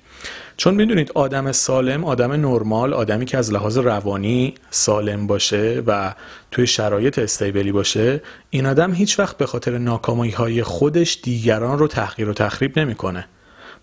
چون 0.57 0.75
می‌دونید 0.75 1.13
آدم 1.15 1.53
سالم 1.53 2.05
آدم 2.05 2.33
نرمال 2.33 2.95
آدمی 2.95 3.25
که 3.25 3.39
از 3.39 3.53
لحاظ 3.53 3.79
روانی 3.79 4.55
سالم 4.71 5.27
باشه 5.27 5.83
و 5.87 6.15
توی 6.51 6.67
شرایط 6.67 7.19
استیبلی 7.19 7.73
باشه 7.73 8.23
این 8.51 8.67
آدم 8.67 8.95
هیچ 8.95 9.19
وقت 9.19 9.37
به 9.37 9.47
خاطر 9.47 9.79
ناکامایی 9.79 10.33
های 10.33 10.63
خودش 10.63 11.21
دیگران 11.23 11.79
رو 11.79 11.89
تحقیر 11.89 12.29
و 12.29 12.33
تخریب 12.33 12.79
نمی‌کنه. 12.79 13.27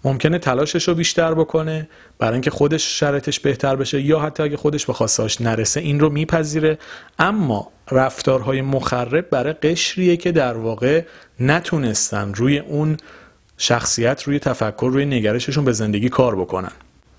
ممکنه 0.04 0.39
تلاشش 0.39 0.88
رو 0.88 0.96
بیشتر 0.96 1.34
بکنه 1.34 1.89
برای 2.20 2.34
اینکه 2.34 2.50
خودش 2.50 3.00
شرطش 3.00 3.39
بهتر 3.39 3.75
بشه 3.75 4.01
یا 4.01 4.20
حتی 4.20 4.44
اگه 4.44 4.58
خودش 4.58 4.86
به 4.86 4.94
خواستاش 4.94 5.42
نرسه 5.42 5.80
این 5.80 6.00
رو 6.00 6.10
میپذیره. 6.10 6.77
اما 7.20 7.72
رفتارهای 7.92 8.62
مخرب 8.62 9.30
برای 9.30 9.54
قشریه 9.54 10.18
که 10.18 10.32
در 10.32 10.58
واقع 10.58 11.04
نتونستن 11.39 12.34
روی 12.34 12.60
اون 12.60 12.98
شخصیت 13.58 14.24
روی 14.24 14.39
تفکر 14.39 14.89
روی 14.94 15.06
نگرششون 15.06 15.66
به 15.66 15.72
زندگی 15.72 16.10
کار 16.10 16.36
بکنن. 16.36 16.72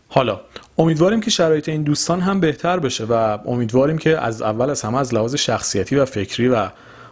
حالا 0.09 0.41
امیدواریم 0.79 1.21
که 1.21 1.31
شرایط 1.31 1.69
این 1.69 1.83
دوستان 1.83 2.21
هم 2.21 2.41
بهتر 2.41 2.79
بشه 2.79 3.05
و 3.05 3.39
امیدواریم 3.47 3.99
که 3.99 4.19
از 4.19 4.43
اول 4.43 4.71
از 4.71 4.83
همه 4.83 4.99
از 4.99 5.15
لحاظ 5.15 5.35
شخصیتی 5.35 5.97
و 5.97 6.05
فکری 6.05 6.49
و 6.49 6.69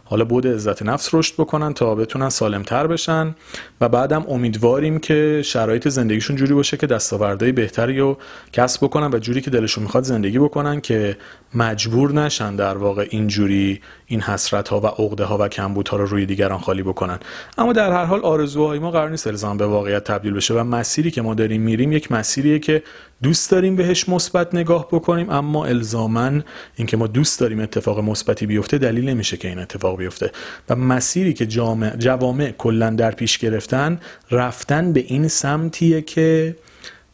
حالا 0.09 0.25
بود 0.25 0.47
عزت 0.47 0.83
نفس 0.83 1.15
رشد 1.15 1.35
بکنن 1.35 1.75
تا 1.75 1.95
بتونن 1.95 2.29
سالمتر 2.29 2.87
بشن 2.87 3.35
و 3.81 3.89
بعدم 3.89 4.25
امیدواریم 4.29 4.99
که 4.99 5.43
شرایط 5.45 5.89
زندگیشون 5.89 6.37
جوری 6.37 6.55
باشه 6.55 6.77
که 6.77 6.87
دستاوردهای 6.87 7.53
بهتری 7.53 7.99
رو 7.99 8.19
کسب 8.53 8.85
بکنن 8.85 9.15
و 9.15 9.19
جوری 9.19 9.41
که 9.41 9.51
دلشون 9.51 9.85
می‌خواد 9.85 10.05
زندگی 10.05 10.39
بکنن 10.39 10.81
که 10.81 11.17
مجبور 11.55 12.13
نشن 12.13 12.57
در 12.57 12.77
واقع 12.77 13.07
اینجوری 13.11 13.81
این 14.07 14.21
حسرت 14.21 14.69
ها 14.69 14.81
و 14.81 14.87
عقده 14.87 15.25
ها 15.25 15.39
و 15.39 15.49
کمبود 15.49 15.89
ها 15.89 15.97
رو 15.97 16.07
روی 16.07 16.27
دیگران 16.27 16.59
خالی 16.59 16.83
بکنن. 16.83 17.19
اما 17.59 17.73
در 17.73 17.93
هر 17.93 18.05
حال 18.05 18.21
آرزوهای 18.21 18.79
ما 18.79 18.91
قرار 18.91 19.11
نیست 19.11 19.27
الزام 19.27 19.57
به 19.57 19.67
واقعیت 19.67 20.05
تبدیل 20.05 20.35
بشه 20.35 20.55
و 20.55 20.65
مسیری 20.65 21.11
که 21.11 21.23
ما 21.23 21.35
داریم 21.35 21.63
میریم 21.63 21.93
یک 21.93 22.13
مسیریه 22.13 22.59
که 22.59 22.83
دوست 23.23 23.51
داریم 23.51 23.77
بهش 23.77 24.09
مثبت 24.09 24.55
نگاه 24.55 24.89
بکنیم 24.89 25.31
اما 25.31 25.67
الزاما 25.67 26.41
اینکه 26.77 26.97
ما 26.97 27.07
دوست 27.07 27.41
داریم 27.41 27.61
اتفاق 27.61 27.99
مثبتی 27.99 28.47
بیفته 28.47 28.79
دلیل 28.79 29.09
نمیشه 29.09 29.37
که 29.37 29.49
این 29.49 29.59
اتفاق 29.59 29.99
بیفته. 29.99 30.33
و 30.69 30.77
مسیری 30.77 31.33
که 31.33 31.47
جامع 31.47 31.97
جوامع 31.97 32.51
کلا 32.51 32.91
در 32.91 33.11
پیش 33.11 33.39
گرفتن 33.39 34.01
رفتن 34.31 34.93
به 34.93 35.01
این 35.01 35.29
سمتیه 35.29 36.03
که 36.03 36.57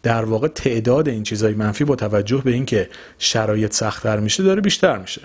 در 0.02 0.25
واقع 0.25 0.49
تعداد 0.49 1.09
این 1.09 1.23
چیزهای 1.23 1.54
منفی 1.54 1.85
با 1.85 1.97
توجه 1.97 2.42
به 2.44 2.50
اینکه 2.50 2.88
شرایط 3.18 3.73
سختتر 3.73 4.21
میشه 4.21 4.42
داره 4.42 4.61
بیشتر 4.61 4.99
میشه. 4.99 5.23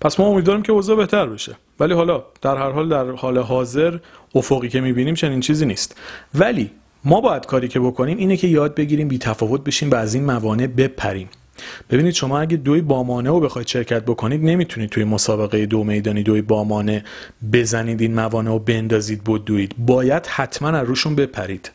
پس 0.00 0.20
ما 0.20 0.26
امیدواریم 0.26 0.62
که 0.62 0.72
اوضاع 0.72 0.96
بهتر 0.96 1.26
بشه. 1.26 1.56
ولی 1.80 1.94
حالا 1.94 2.24
در 2.42 2.56
هر 2.56 2.70
حال 2.70 2.88
در 2.88 3.10
حال 3.10 3.38
حاضر 3.38 3.98
افقی 4.34 4.68
که 4.68 4.80
می‌بینیم 4.80 5.14
چنین 5.14 5.40
چیزی 5.40 5.66
نیست. 5.66 5.96
ولی 6.34 6.70
ما 7.04 7.20
باید 7.20 7.46
کاری 7.46 7.68
که 7.68 7.80
بکنیم 7.80 8.18
اینه 8.18 8.36
که 8.36 8.46
یاد 8.46 8.74
بگیریم 8.74 9.08
بی 9.08 9.18
تفاوت 9.18 9.64
بشیم 9.64 9.90
و 9.90 9.94
از 9.94 10.14
این 10.14 10.24
موانع 10.24 10.66
بپریم. 10.66 11.28
ببینید 11.90 12.14
شما 12.14 12.40
اگه 12.40 12.56
دوی 12.56 12.80
بامانه 12.80 13.30
رو 13.30 13.40
بخواید 13.40 13.68
شرکت 13.68 14.02
بکنید 14.02 14.44
نمی‌تونید 14.44 14.90
توی 14.90 15.04
مسابقه 15.04 15.66
دو 15.66 15.84
میدانی 15.84 16.22
دوی 16.22 16.42
بامانه 16.42 17.04
بزنید 17.52 18.00
این 18.00 18.14
موانع 18.14 18.50
رو 18.50 18.58
بندازید 18.58 19.24
بدوید. 19.24 19.74
باید 19.78 20.26
حتما 20.26 20.68
از 20.68 20.88
روشون 20.88 21.14
بپرید. 21.14 21.70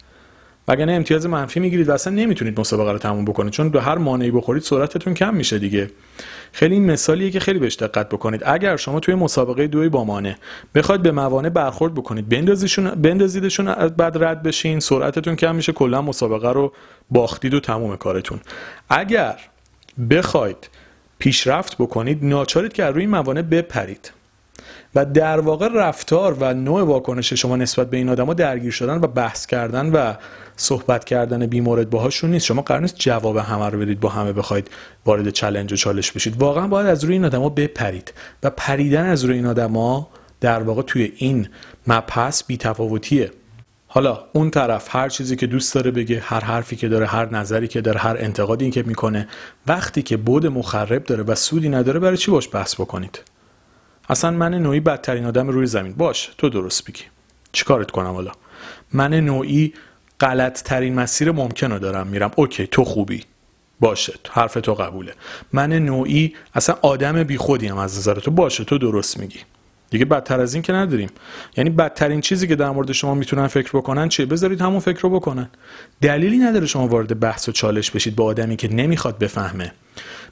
وگرنه 0.69 0.91
امتیاز 0.91 1.25
منفی 1.25 1.59
می‌گیرید 1.59 1.89
و 1.89 1.91
اصلا 1.91 2.13
نمی‌تونید 2.13 2.59
مسابقه 2.59 2.91
رو 2.91 2.97
تموم 2.97 3.25
بکنید 3.25 3.53
چون 3.53 3.69
به 3.69 3.81
هر 3.81 3.97
مانعی 3.97 4.31
بخورید 4.31 4.63
سرعتتون 4.63 5.13
کم 5.13 5.33
میشه 5.33 5.59
دیگه. 5.59 5.91
خیلی 6.51 6.73
این 6.73 6.91
مثالیه 6.91 7.31
که 7.31 7.39
خیلی 7.39 7.59
بهش 7.59 7.75
دقت 7.75 8.09
بکنید. 8.09 8.43
اگر 8.45 8.77
شما 8.77 8.99
توی 8.99 9.15
مسابقه 9.15 9.67
دوی 9.67 9.89
با 9.89 10.03
مانع 10.03 10.35
بخواید 10.75 11.01
به 11.01 11.11
موانع 11.11 11.49
برخورد 11.49 11.93
بکنید 11.93 12.29
بندازیشون 12.29 12.89
بندازیدشون 12.89 13.73
بعد 13.87 14.23
رد 14.23 14.43
بشین 14.43 14.79
سرعتتون 14.79 15.35
کم 15.35 15.55
میشه 15.55 15.71
کلا 15.71 16.01
مسابقه 16.01 16.49
رو 16.49 16.73
باختید 17.09 17.53
و 17.53 17.59
تموم 17.59 17.95
کارتون. 17.95 18.39
اگر 18.89 19.35
بخواید 20.09 20.69
پیشرفت 21.19 21.75
بکنید 21.77 22.25
ناچارید 22.25 22.73
که 22.73 22.85
روی 22.85 23.07
موانع 23.07 23.41
بپرید. 23.41 24.11
و 24.95 25.05
در 25.05 25.39
واقع 25.39 25.67
رفتار 25.73 26.37
و 26.39 26.53
نوع 26.53 26.81
واکنش 26.81 27.33
شما 27.33 27.55
نسبت 27.55 27.89
به 27.89 27.97
این 27.97 28.09
آدما 28.09 28.33
درگیر 28.33 28.71
شدن 28.71 28.95
و 28.95 29.07
بحث 29.07 29.45
کردن 29.45 29.91
و 29.91 30.13
صحبت 30.55 31.05
کردن 31.05 31.45
بیمورد 31.45 31.89
باهاشون 31.89 32.31
نیست. 32.31 32.45
شما 32.45 32.61
قرار 32.61 32.81
نیست 32.81 32.95
جواب 32.97 33.37
همه 33.37 33.69
رو 33.69 33.79
بدید 33.79 33.99
با 33.99 34.09
همه 34.09 34.33
بخواید 34.33 34.67
وارد 35.05 35.29
چلنج 35.29 35.73
و 35.73 35.75
چالش 35.75 36.11
بشید. 36.11 36.41
واقعا 36.41 36.67
باید 36.67 36.87
از 36.87 37.03
روی 37.03 37.13
این 37.13 37.25
آدما 37.25 37.49
بپرید 37.49 38.13
و 38.43 38.49
پریدن 38.49 39.05
از 39.05 39.25
روی 39.25 39.35
این 39.35 39.45
آدما 39.45 40.09
در 40.41 40.63
واقع 40.63 40.81
توی 40.81 41.13
این 41.17 41.49
مبحث 41.87 42.43
بیتفاوتیه. 42.47 43.31
حالا 43.91 44.19
اون 44.33 44.49
طرف 44.49 44.95
هر 44.95 45.09
چیزی 45.09 45.35
که 45.35 45.47
دوست 45.47 45.75
داره 45.75 45.91
بگه 45.91 46.19
هر 46.19 46.39
حرفی 46.39 46.75
که 46.75 46.87
داره 46.87 47.05
هر 47.05 47.35
نظری 47.35 47.67
که 47.67 47.81
داره 47.81 47.99
هر 47.99 48.17
انتقادی 48.19 48.71
که 48.71 48.83
می‌کنه 48.83 49.27
وقتی 49.67 50.01
که 50.01 50.17
بود 50.17 50.47
مخرب 50.47 51.03
داره 51.03 51.23
و 51.23 51.35
سودی 51.35 51.69
نداره 51.69 51.99
برای 51.99 52.17
چی 52.17 52.31
باش 52.31 52.49
بحث 52.53 52.75
بکنید؟ 52.75 53.19
اصلا 54.09 54.31
من 54.31 54.53
نوعی 54.53 54.79
بدترین 54.79 55.25
آدم 55.25 55.47
روی 55.47 55.65
زمین. 55.65 55.93
باش 55.93 56.31
تو 56.37 56.49
درست 56.49 56.85
بگی 56.85 57.03
چیکارت 57.51 57.91
کنم 57.91 58.11
حالا؟ 58.11 58.31
من 58.93 59.13
نوعی 59.13 59.73
غلط 60.19 60.61
ترین 60.61 60.95
مسیر 60.95 61.31
ممکن 61.31 61.71
رو 61.71 61.79
دارم 61.79 62.07
میرم. 62.07 62.31
اوکی 62.35 62.67
تو 62.67 62.83
خوبی. 62.83 63.23
باشه 63.79 64.13
حرف 64.29 64.53
تو 64.53 64.73
قبوله. 64.73 65.13
من 65.53 65.73
نوعی 65.73 66.33
اصلا 66.53 66.75
آدم 66.81 67.23
بی 67.23 67.37
خودیم 67.37 67.77
از 67.77 67.97
نظر 67.97 68.19
تو. 68.19 68.31
باشه 68.31 68.63
تو 68.63 68.77
درست 68.77 69.19
میگی. 69.19 69.39
دیگه 69.89 70.05
بدتر 70.05 70.39
از 70.39 70.53
این 70.53 70.63
که 70.63 70.73
نداریم. 70.73 71.09
یعنی 71.57 71.69
بدترین 71.69 72.21
چیزی 72.21 72.47
که 72.47 72.55
در 72.55 72.69
مورد 72.69 72.91
شما 72.91 73.13
می‌تونن 73.13 73.47
فکر 73.47 73.69
بکنن 73.73 74.09
چیه؟ 74.09 74.25
بذارید 74.25 74.61
همون 74.61 74.79
فکر 74.79 74.99
رو 74.99 75.09
بکنن. 75.09 75.49
دلیلی 76.01 76.37
نداره 76.37 76.65
شما 76.65 76.87
وارد 76.87 77.19
بحث 77.19 77.49
و 77.49 77.51
چالش 77.51 77.91
بشید 77.91 78.15
با 78.15 78.25
آدمی 78.25 78.55
که 78.55 78.73
نمی‌خواد 78.73 79.17
بفهمه. 79.17 79.71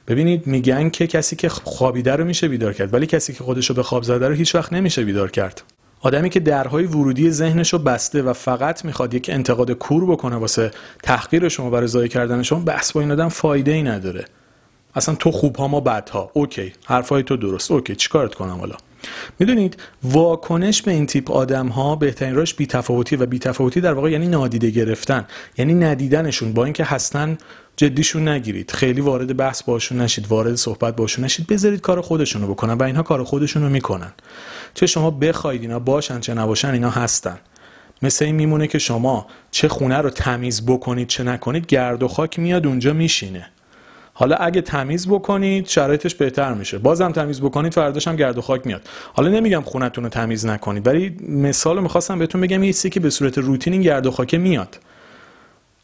ببینید 0.08 0.46
میگن 0.46 0.90
که 0.90 1.06
کسی 1.06 1.36
که 1.36 1.48
خوابیده 1.48 2.16
رو 2.16 2.24
میشه 2.24 2.48
بیدار 2.48 2.72
کرد 2.72 2.94
ولی 2.94 3.06
کسی 3.06 3.32
که 3.32 3.44
خودش 3.44 3.66
رو 3.66 3.74
به 3.74 3.82
خواب 3.82 4.02
زده 4.02 4.28
رو 4.28 4.34
هیچ 4.34 4.54
وقت 4.54 4.72
نمیشه 4.72 5.04
بیدار 5.04 5.30
کرد. 5.30 5.62
آدمی 6.00 6.30
که 6.30 6.40
درهای 6.40 6.84
ورودی 6.84 7.30
ذهنش 7.30 7.72
رو 7.72 7.78
بسته 7.78 8.22
و 8.22 8.32
فقط 8.32 8.84
می‌خواد 8.84 9.14
یک 9.14 9.30
انتقاد 9.32 9.70
کور 9.72 10.06
بکنه 10.06 10.36
واسه 10.36 10.70
تحقیر 11.02 11.48
شما 11.48 11.70
و 11.70 11.76
ضایع 11.76 12.08
کردن 12.08 12.42
شما 12.42 12.60
بحث 12.60 12.92
با 12.92 13.00
این 13.00 13.10
آدم 13.10 13.28
فایده 13.28 13.72
ای 13.72 13.82
نداره. 13.82 14.24
اصلا 14.94 15.14
تو 15.14 15.30
خوب 15.30 15.56
ها 15.56 15.68
ما 15.68 15.80
بد 15.80 16.08
ها 16.08 16.30
OK 16.32 16.72
حرفای 16.84 17.22
تو 17.22 17.36
درست. 17.36 17.70
OK 17.70 17.96
چیکارت 17.96 18.34
کنم 18.34 18.58
حالا؟ 18.58 18.74
می‌دونید 19.38 19.76
واکنش 20.02 20.82
به 20.82 20.90
این 20.90 21.06
تیپ 21.06 21.30
آدم 21.30 21.68
ها 21.68 21.96
بهترین 21.96 22.34
راهش 22.34 22.54
بی‌تفاوتی 22.54 23.16
و 23.16 23.26
بی‌تفاوتی 23.26 23.80
در 23.80 23.92
واقع 23.92 24.10
یعنی 24.10 24.28
نادیده 24.28 24.70
گرفتن 24.70 25.26
یعنی 25.58 25.74
ندیدنشون. 25.74 26.52
با 26.52 26.64
اینکه 26.64 26.84
هستن 26.84 27.38
جدیشون 27.76 28.28
نگیرید. 28.28 28.70
خیلی 28.70 29.00
وارد 29.00 29.36
بحث 29.36 29.62
باشون 29.62 30.00
نشید 30.00 30.26
وارد 30.28 30.54
صحبت 30.54 30.96
باشون 30.96 31.24
نشید. 31.24 31.46
بذارید 31.46 31.80
کار 31.80 32.00
خودشونو 32.00 32.46
بکنن 32.46 32.72
و 32.72 32.82
اینها 32.82 33.02
کار 33.02 33.24
خودشونو 33.24 33.68
می‌کنن. 33.68 34.12
چه 34.74 34.86
شما 34.86 35.10
بخواید 35.10 35.62
اینا 35.62 35.78
باشن 35.78 36.20
چه 36.20 36.34
نباشن 36.34 36.70
اینا 36.70 36.90
هستن. 36.90 37.38
مثل 38.02 38.24
این 38.24 38.34
میمونه 38.34 38.66
که 38.66 38.78
شما 38.78 39.26
چه 39.50 39.68
خونه 39.68 39.96
رو 39.98 40.10
تمیز 40.10 40.66
بکنید 40.66 41.08
چه 41.08 41.24
نکنید 41.24 41.66
گرد 41.66 42.02
و 42.02 42.08
خاک 42.08 42.38
میاد 42.38 42.66
اونجا 42.66 42.92
میشینه. 42.92 43.46
حالا 44.20 44.36
اگه 44.36 44.60
تمیز 44.60 45.08
بکنید 45.08 45.66
شرایطش 45.66 46.14
بهتر 46.14 46.54
میشه. 46.54 46.78
بازم 46.78 47.12
تمیز 47.12 47.40
بکنید 47.40 47.74
فرداش 47.74 48.08
هم 48.08 48.16
گرد 48.16 48.38
و 48.38 48.40
خاک 48.40 48.66
میاد. 48.66 48.82
حالا 49.12 49.28
نمیگم 49.28 49.60
خونتون 49.60 50.04
رو 50.04 50.10
تمیز 50.10 50.46
نکنید 50.46 50.86
ولی 50.86 51.16
مثال 51.28 51.82
می‌خواستم 51.82 52.18
بهتون 52.18 52.40
بگم 52.40 52.62
یه 52.62 52.72
که 52.72 53.00
به 53.00 53.10
صورت 53.10 53.38
روتین 53.38 53.72
این 53.72 53.82
گرد 53.82 54.06
و 54.06 54.10
خاک 54.10 54.34
میاد. 54.34 54.78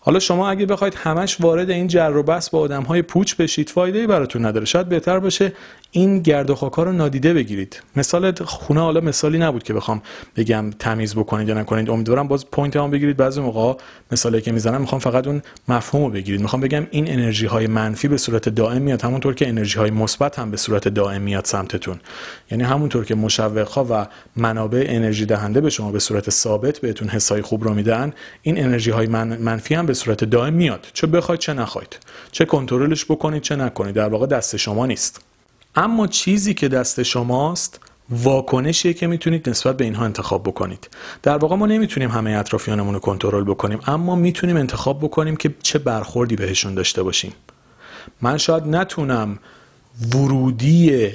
حالا 0.06 0.18
شما 0.18 0.50
اگه 0.50 0.66
بخواید 0.66 0.94
همش 0.94 1.40
وارد 1.40 1.70
این 1.70 1.86
جر 1.86 2.16
و 2.16 2.22
بحث 2.22 2.50
با 2.50 2.60
آدم 2.60 2.82
های 2.82 3.02
پوچ 3.02 3.34
بشید 3.34 3.70
فایده 3.70 3.98
ای 3.98 4.06
براتون 4.06 4.44
نداره. 4.44 4.66
شاید 4.66 4.88
بهتر 4.88 5.18
باشه 5.18 5.52
این 5.90 6.20
گرد 6.20 6.50
و 6.50 6.54
خاکا 6.54 6.82
رو 6.82 6.92
نادیده 6.92 7.34
بگیرید. 7.34 7.82
مثال 7.96 8.32
خونه 8.32 8.80
حالا 8.80 9.00
مثالی 9.00 9.38
نبود 9.38 9.62
که 9.62 9.74
بخوام 9.74 10.02
بگم 10.36 10.70
تمیز 10.78 11.14
بکنید 11.14 11.48
یا 11.48 11.54
نکنید. 11.54 11.90
امیدوارم 11.90 12.28
باز 12.28 12.50
point 12.50 12.76
مو 12.76 12.90
بگیرید. 12.90 13.16
بعضی 13.16 13.40
موقع 13.40 13.80
مثالی 14.12 14.40
که 14.40 14.52
می‌زنم 14.52 14.80
می‌خوام 14.80 15.00
فقط 15.00 15.26
اون 15.26 15.42
مفهوم 15.68 16.04
رو 16.04 16.10
بگیرید. 16.10 16.40
می‌خوام 16.40 16.62
بگم 16.62 16.86
این 16.90 17.10
انرژی 17.10 17.46
های 17.46 17.66
منفی 17.66 18.08
به 18.08 18.16
صورت 18.16 18.48
دائم 18.48 18.82
میاد 18.82 19.02
همونطور 19.02 19.34
که 19.34 19.48
انرژی 19.48 19.78
های 19.78 19.90
مثبت 19.90 20.38
هم 20.38 20.50
به 20.50 20.56
صورت 20.56 20.88
دائم 20.88 21.22
میاد 21.22 21.44
سمتتون. 21.44 22.00
یعنی 22.50 22.64
همونطور 22.64 23.04
که 23.04 23.14
مشوق 23.14 23.86
و 23.90 24.06
منابع 24.36 24.84
انرژی 24.88 25.26
دهنده 25.26 25.60
به 25.60 25.70
شما 25.70 25.92
به 25.92 25.98
صورت 25.98 26.30
ثابت 26.30 26.78
بهتون 26.78 27.08
حسای 27.08 27.42
خوب 27.42 27.64
رو 27.64 27.74
میدن 27.74 28.12
این 28.42 28.64
انرژی 28.64 28.90
های 28.90 29.06
منفی 29.06 29.74
هم 29.74 29.86
صورت 29.94 30.24
دائم 30.24 30.52
میاد. 30.52 30.86
چه 30.92 31.06
بخواید 31.06 31.40
چه 31.40 31.52
نخواید. 31.52 31.98
چه 32.32 32.44
کنترلش 32.44 33.04
بکنید 33.04 33.42
چه 33.42 33.56
نکنید. 33.56 33.94
در 33.94 34.08
واقع 34.08 34.26
دست 34.26 34.56
شما 34.56 34.86
نیست. 34.86 35.20
اما 35.76 36.06
چیزی 36.06 36.54
که 36.54 36.68
دست 36.68 37.02
شماست 37.02 37.80
واکنشیه 38.10 38.94
که 38.94 39.06
می‌تونید 39.06 39.48
نسبت 39.48 39.76
به 39.76 39.84
اینها 39.84 40.04
انتخاب 40.04 40.42
بکنید. 40.42 40.88
در 41.22 41.36
واقع 41.36 41.56
ما 41.56 41.66
نمی‌تونیم 41.66 42.10
همه 42.10 42.30
اطرافیانمون 42.30 42.94
رو 42.94 43.00
کنترل 43.00 43.44
بکنیم 43.44 43.80
اما 43.86 44.14
می‌تونیم 44.14 44.56
انتخاب 44.56 44.98
بکنیم 45.00 45.36
که 45.36 45.54
چه 45.62 45.78
برخوردی 45.78 46.36
بهشون 46.36 46.74
داشته 46.74 47.02
باشیم. 47.02 47.32
من 48.20 48.38
شاید 48.38 48.66
نتونم 48.66 49.38
ورودی 50.14 51.10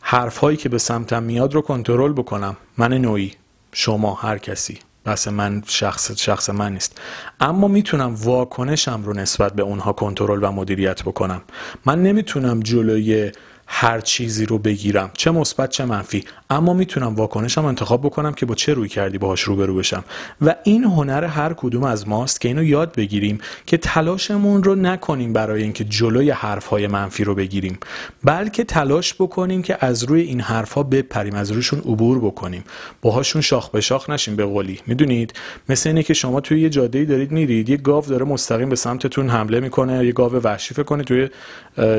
حرفهایی 0.00 0.56
که 0.56 0.68
به 0.68 0.78
سمتم 0.78 1.22
میاد 1.22 1.54
رو 1.54 1.60
کنترل 1.60 2.12
بکنم. 2.12 2.56
من 2.76 2.92
نوعی 2.92 3.32
شما 3.72 4.14
هر 4.14 4.38
کسی. 4.38 4.78
بس 5.06 5.28
من 5.28 5.62
شخص 5.66 6.12
شخص 6.12 6.50
من 6.50 6.72
نیست. 6.72 7.00
اما 7.40 7.68
می‌تونم 7.68 8.14
واکنشم 8.14 9.02
رو 9.04 9.12
نسبت 9.12 9.52
به 9.52 9.62
اونها 9.62 9.92
کنترل 9.92 10.44
و 10.44 10.52
مدیریت 10.52 11.02
بکنم. 11.02 11.42
من 11.86 12.02
نمی‌تونم 12.02 12.60
جلوی 12.60 13.32
هر 13.66 14.00
چیزی 14.00 14.46
رو 14.46 14.58
بگیرم. 14.58 15.10
چه 15.14 15.30
مثبت 15.30 15.70
چه 15.70 15.84
منفی. 15.84 16.24
اما 16.50 16.74
می‌تونم 16.74 17.14
واکنشم 17.14 17.64
انتخاب 17.64 18.00
بکنم 18.02 18.32
که 18.32 18.46
با 18.46 18.54
چه 18.54 18.74
روی 18.74 18.88
کردی 18.88 19.18
باهاش 19.18 19.40
روبرو 19.40 19.74
بشم. 19.74 20.04
و 20.40 20.54
این 20.64 20.84
هنر 20.84 21.24
هر 21.24 21.52
کدوم 21.52 21.84
از 21.84 22.08
ماست 22.08 22.40
که 22.40 22.48
اینو 22.48 22.64
یاد 22.64 22.94
بگیریم 22.94 23.38
که 23.66 23.76
تلاشمون 23.76 24.62
رو 24.62 24.74
نکنیم 24.74 25.32
برای 25.32 25.62
اینکه 25.62 25.84
جلوی 25.84 26.30
حرفهای 26.30 26.86
منفی 26.86 27.24
رو 27.24 27.34
بگیریم 27.34 27.78
بلکه 28.24 28.64
تلاش 28.64 29.14
بکنیم 29.14 29.62
که 29.62 29.76
از 29.80 30.04
روی 30.04 30.20
این 30.20 30.40
حرفها 30.40 30.82
بپریم 30.82 31.34
از 31.34 31.50
رویشون 31.50 31.78
عبور 31.78 32.18
بکنیم. 32.18 32.64
باهاشون 33.02 33.42
شاخ 33.42 33.70
به 33.70 33.80
شاخ 33.80 34.10
نشیم 34.10 34.36
به 34.36 34.44
قولی. 34.44 34.80
می‌دونید؟ 34.86 35.32
مثل 35.68 35.88
اینه 35.88 36.02
که 36.02 36.14
شما 36.14 36.40
توی 36.40 36.60
یه 36.60 36.68
جاده 36.68 37.04
دارید 37.04 37.30
میرید 37.32 37.68
یه 37.68 37.76
گاو 37.76 38.04
داره 38.04 38.24
مستقیم 38.24 38.68
به 38.68 38.76
سمتتون 38.76 39.28
حمله 39.28 39.60
می‌کنه 39.60 40.06
یه 40.06 40.12
گاو 40.12 40.32
وحشی 40.32 40.74
فکر 40.74 41.02
توی 41.02 41.28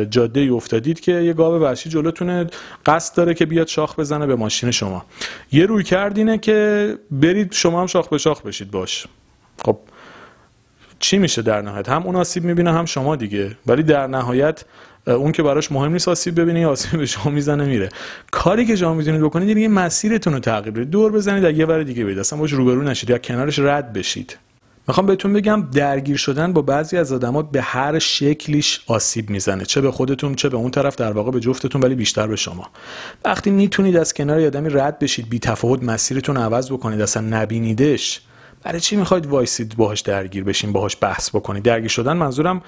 جاده 0.09 0.49
افتادید 0.53 0.99
که 0.99 1.11
یه 1.11 1.33
گاو 1.33 1.63
وحشی 1.63 1.89
جلوتونه 1.89 2.47
قصد 2.85 3.15
داره 3.15 3.33
که 3.33 3.45
بیاد 3.45 3.67
شاخ 3.67 3.99
بزنه 3.99 4.27
به 4.27 4.35
ماشین 4.41 4.71
شما. 4.71 5.05
یه 5.51 5.65
روی 5.65 5.83
کردینه 5.83 6.37
که 6.37 6.97
برید 7.11 7.53
شما 7.53 7.81
هم 7.81 7.87
شاخ 7.87 8.07
به 8.09 8.17
شاخ 8.17 8.41
بشید 8.41 8.71
باش. 8.71 9.07
خب 9.65 9.77
چی 10.99 11.17
میشه 11.17 11.41
در 11.41 11.61
نهایت؟ 11.61 11.89
هم 11.89 12.03
اون 12.03 12.15
آسیب 12.15 12.43
می‌بینه 12.43 12.73
هم 12.73 12.85
شما 12.85 13.15
دیگه. 13.15 13.57
ولی 13.67 13.83
در 13.83 14.07
نهایت 14.07 14.63
اون 15.07 15.31
که 15.31 15.43
براش 15.43 15.71
مهم 15.71 15.91
نیست 15.91 16.07
آسیب 16.07 16.41
ببینه 16.41 16.59
یا 16.59 16.69
آسیب 16.69 16.99
به 16.99 17.05
شما 17.05 17.31
می‌زنه 17.31 17.65
میره. 17.65 17.89
کاری 18.31 18.65
که 18.65 18.75
شما 18.75 18.93
می‌تونید 18.93 19.21
بکنید 19.21 19.57
یه 19.57 19.67
مسیرتون 19.67 20.33
رو 20.33 20.39
تغییر 20.39 20.73
بدید. 20.73 20.89
دور 20.89 21.11
بزنید 21.11 21.43
در 21.43 21.53
یه 21.53 21.65
ور 21.65 21.83
دیگه 21.83 22.03
برید. 22.03 22.19
اصلا 22.19 22.39
باش 22.39 22.51
روبرو 22.53 22.81
نشید 22.81 23.09
یا 23.09 23.17
کنارش 23.17 23.59
رد 23.59 23.93
بشید. 23.93 24.37
می‌خوام 24.87 25.05
بهتون 25.05 25.33
بگم 25.33 25.67
درگیر 25.73 26.17
شدن 26.17 26.53
با 26.53 26.61
بعضی 26.61 26.97
از 26.97 27.13
آدما 27.13 27.41
به 27.41 27.61
هر 27.61 27.99
شکلیش 27.99 28.81
آسیب 28.87 29.29
می‌زنه. 29.29 29.65
چه 29.65 29.81
به 29.81 29.91
خودتون 29.91 30.35
چه 30.35 30.49
به 30.49 30.57
اون 30.57 30.71
طرف 30.71 30.95
در 30.95 31.11
واقع 31.11 31.31
به 31.31 31.39
جفتتون 31.39 31.81
ولی 31.81 31.95
بیشتر 31.95 32.27
به 32.27 32.35
شما. 32.35 32.69
وقتی 33.25 33.49
می‌تونید 33.49 33.97
از 33.97 34.13
کنار 34.13 34.45
آدمی 34.45 34.69
رد 34.69 34.99
بشید 34.99 35.29
بی 35.29 35.39
تفاوت 35.39 35.83
مسیرتون 35.83 36.37
عوض 36.37 36.71
بکنید 36.71 37.01
اصلا 37.01 37.23
نبینیدش 37.23 38.21
برای 38.63 38.79
چی 38.79 38.95
می‌خواید 38.95 39.25
وایسید 39.25 39.77
باهاش 39.77 40.01
درگیر 40.01 40.43
بشین 40.43 40.71
باهاش 40.71 40.97
بحث 41.01 41.29
بکنید؟ 41.29 41.63
درگیر 41.63 41.89
شدن 41.89 42.13
منظورم 42.13 42.61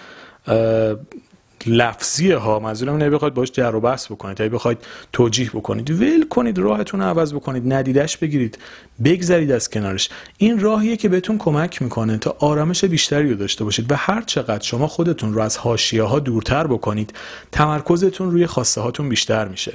لفظیه 1.67 2.37
ها 2.37 2.59
منظورم 2.59 2.97
نه 2.97 3.09
بخواید 3.09 3.33
باش 3.33 3.51
جر 3.51 3.75
و 3.75 3.81
بحث 3.81 4.11
بکنید. 4.11 4.37
تا 4.37 4.49
بخواید 4.49 4.77
توجیه 5.13 5.49
بکنید 5.49 5.89
ول 6.01 6.27
کنید 6.27 6.57
راهتون 6.57 6.99
رو 6.99 7.05
عوض 7.05 7.33
بکنید 7.33 7.73
ندیدش 7.73 8.17
بگیرید 8.17 8.57
بگذرید 9.03 9.51
از 9.51 9.69
کنارش. 9.69 10.09
این 10.37 10.59
راهیه 10.59 10.97
که 10.97 11.09
بهتون 11.09 11.37
کمک 11.37 11.81
می‌کنه 11.81 12.17
تا 12.17 12.35
آرامش 12.39 12.85
بیشتری 12.85 13.29
رو 13.29 13.35
داشته 13.35 13.63
باشید 13.63 13.91
و 13.91 13.95
هر 13.95 14.21
چقدر 14.21 14.63
شما 14.63 14.87
خودتون 14.87 15.33
رو 15.33 15.41
از 15.41 15.57
حاشیه 15.57 16.03
ها 16.03 16.19
دورتر 16.19 16.67
بکنید 16.67 17.13
تمرکزتون 17.51 18.31
روی 18.31 18.47
خواسته 18.47 18.81
هاتون 18.81 19.09
بیشتر 19.09 19.47
میشه. 19.47 19.73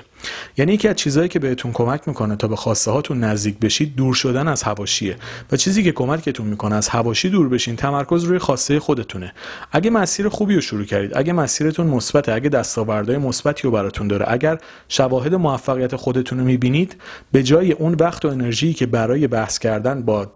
یعنی 0.56 0.72
یکی 0.72 0.88
از 0.88 0.96
چیزهایی 0.96 1.28
که 1.28 1.38
بهتون 1.38 1.72
کمک 1.72 2.08
می‌کنه 2.08 2.36
تا 2.36 2.48
به 2.48 2.56
خواسته 2.56 2.90
هاتون 2.90 3.24
نزدیک 3.24 3.58
بشید 3.58 3.96
دور 3.96 4.14
شدن 4.14 4.48
از 4.48 4.64
حواشیه. 4.64 5.16
و 5.52 5.56
چیزی 5.56 5.82
که 5.82 5.92
کمکتون 5.92 6.46
می‌کنه 6.46 6.74
از 6.74 6.88
حواشی 6.88 7.30
دور 7.30 7.48
بشین 7.48 7.76
تمرکز 7.76 8.24
روی 8.24 8.38
خواسته 8.38 8.80
خودتونه. 8.80 9.32
اگه 9.72 9.90
مسیر 9.90 10.28
خوبی 10.28 10.54
رو 10.54 10.60
شروع 10.60 10.84
کردید 10.84 11.12
اگه 11.14 11.32
مسیرتون 11.32 11.86
مثبته 11.86 12.32
اگه 12.32 12.48
دستاوردهای 12.48 13.18
مثبتی 13.18 13.62
رو 13.62 13.70
براتون 13.70 14.08
داره 14.08 14.26
اگر 14.28 14.58
شواهد 14.88 15.34
موفقیت 15.34 15.96
خودتون 15.96 16.38
رو 16.38 16.44
می‌بینید 16.44 16.96
به 17.32 17.42
جای 17.42 17.72
اون 17.72 17.94
وقت 18.00 18.24
و 18.24 18.28
انرژی 18.28 18.74
که 18.74 18.86
برای 18.86 19.26
بحث 19.26 19.58
کردن 19.58 20.02
با 20.02 20.26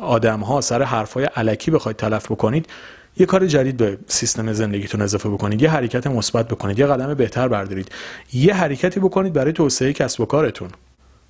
آدم 0.00 0.40
ها 0.40 0.60
سر 0.60 0.82
حرفای 0.82 1.24
علکی 1.24 1.70
بخواید 1.70 1.96
تلف 1.96 2.30
بکنید 2.30 2.66
یه 3.18 3.26
کار 3.26 3.46
جدید 3.46 3.76
به 3.76 3.98
سیستم 4.06 4.52
زندگیتون 4.52 5.02
اضافه 5.02 5.28
بکنید 5.28 5.62
یه 5.62 5.70
حرکت 5.70 6.06
مثبت 6.06 6.48
بکنید 6.48 6.78
یه 6.78 6.86
قدم 6.86 7.14
بهتر 7.14 7.48
بردارید. 7.48 7.92
یه 8.32 8.54
حرکتی 8.54 9.00
بکنید 9.00 9.32
برای 9.32 9.52
توسعه 9.52 9.92
کسب 9.92 10.20
و 10.20 10.26
کارتون. 10.26 10.68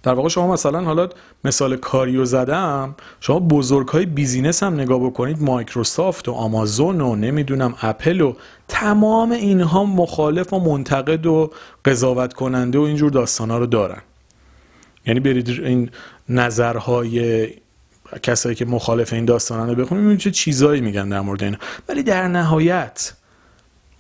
در 0.03 0.15
واقع 0.15 0.29
شما 0.29 0.53
مثلا 0.53 0.81
حالا 0.81 1.09
مثال 1.45 1.77
کاریو 1.77 2.25
زدم 2.25 2.95
شما 3.21 3.41
بزرگ 3.41 3.89
های 3.89 4.07
business 4.07 4.63
هم 4.63 4.75
نگاه 4.75 5.01
بکنید 5.07 5.43
مایکروسافت 5.43 6.29
و 6.29 6.33
آمازون 6.33 7.01
و 7.01 7.17
نمی‌دونم 7.17 7.75
اپل 7.83 8.21
و 8.21 8.35
تمام 8.69 9.33
اینها 9.33 9.85
مخالف 9.85 10.53
و 10.53 10.61
منتقد 10.61 11.27
و 11.27 11.51
قضاوت 11.85 12.33
کننده 12.33 12.79
و 12.79 12.83
اینجور 12.83 13.11
داستان 13.11 13.51
ها 13.51 13.59
رو 13.59 13.67
دارن. 13.67 14.03
یعنی 15.07 15.21
برید 15.21 15.49
این 15.49 15.91
نظرهای 16.29 17.49
کسایی 18.23 18.55
که 18.55 18.65
مخالف 18.65 19.13
این 19.13 19.25
داستان 19.25 19.69
رو 19.69 19.75
بخونید 19.75 20.19
چه 20.19 20.31
چیزایی 20.31 20.81
میگن 20.81 21.09
در 21.09 21.21
مورد 21.21 21.43
این. 21.43 21.57
ولی 21.89 22.03
در 22.03 22.29
نهایت 22.29 23.13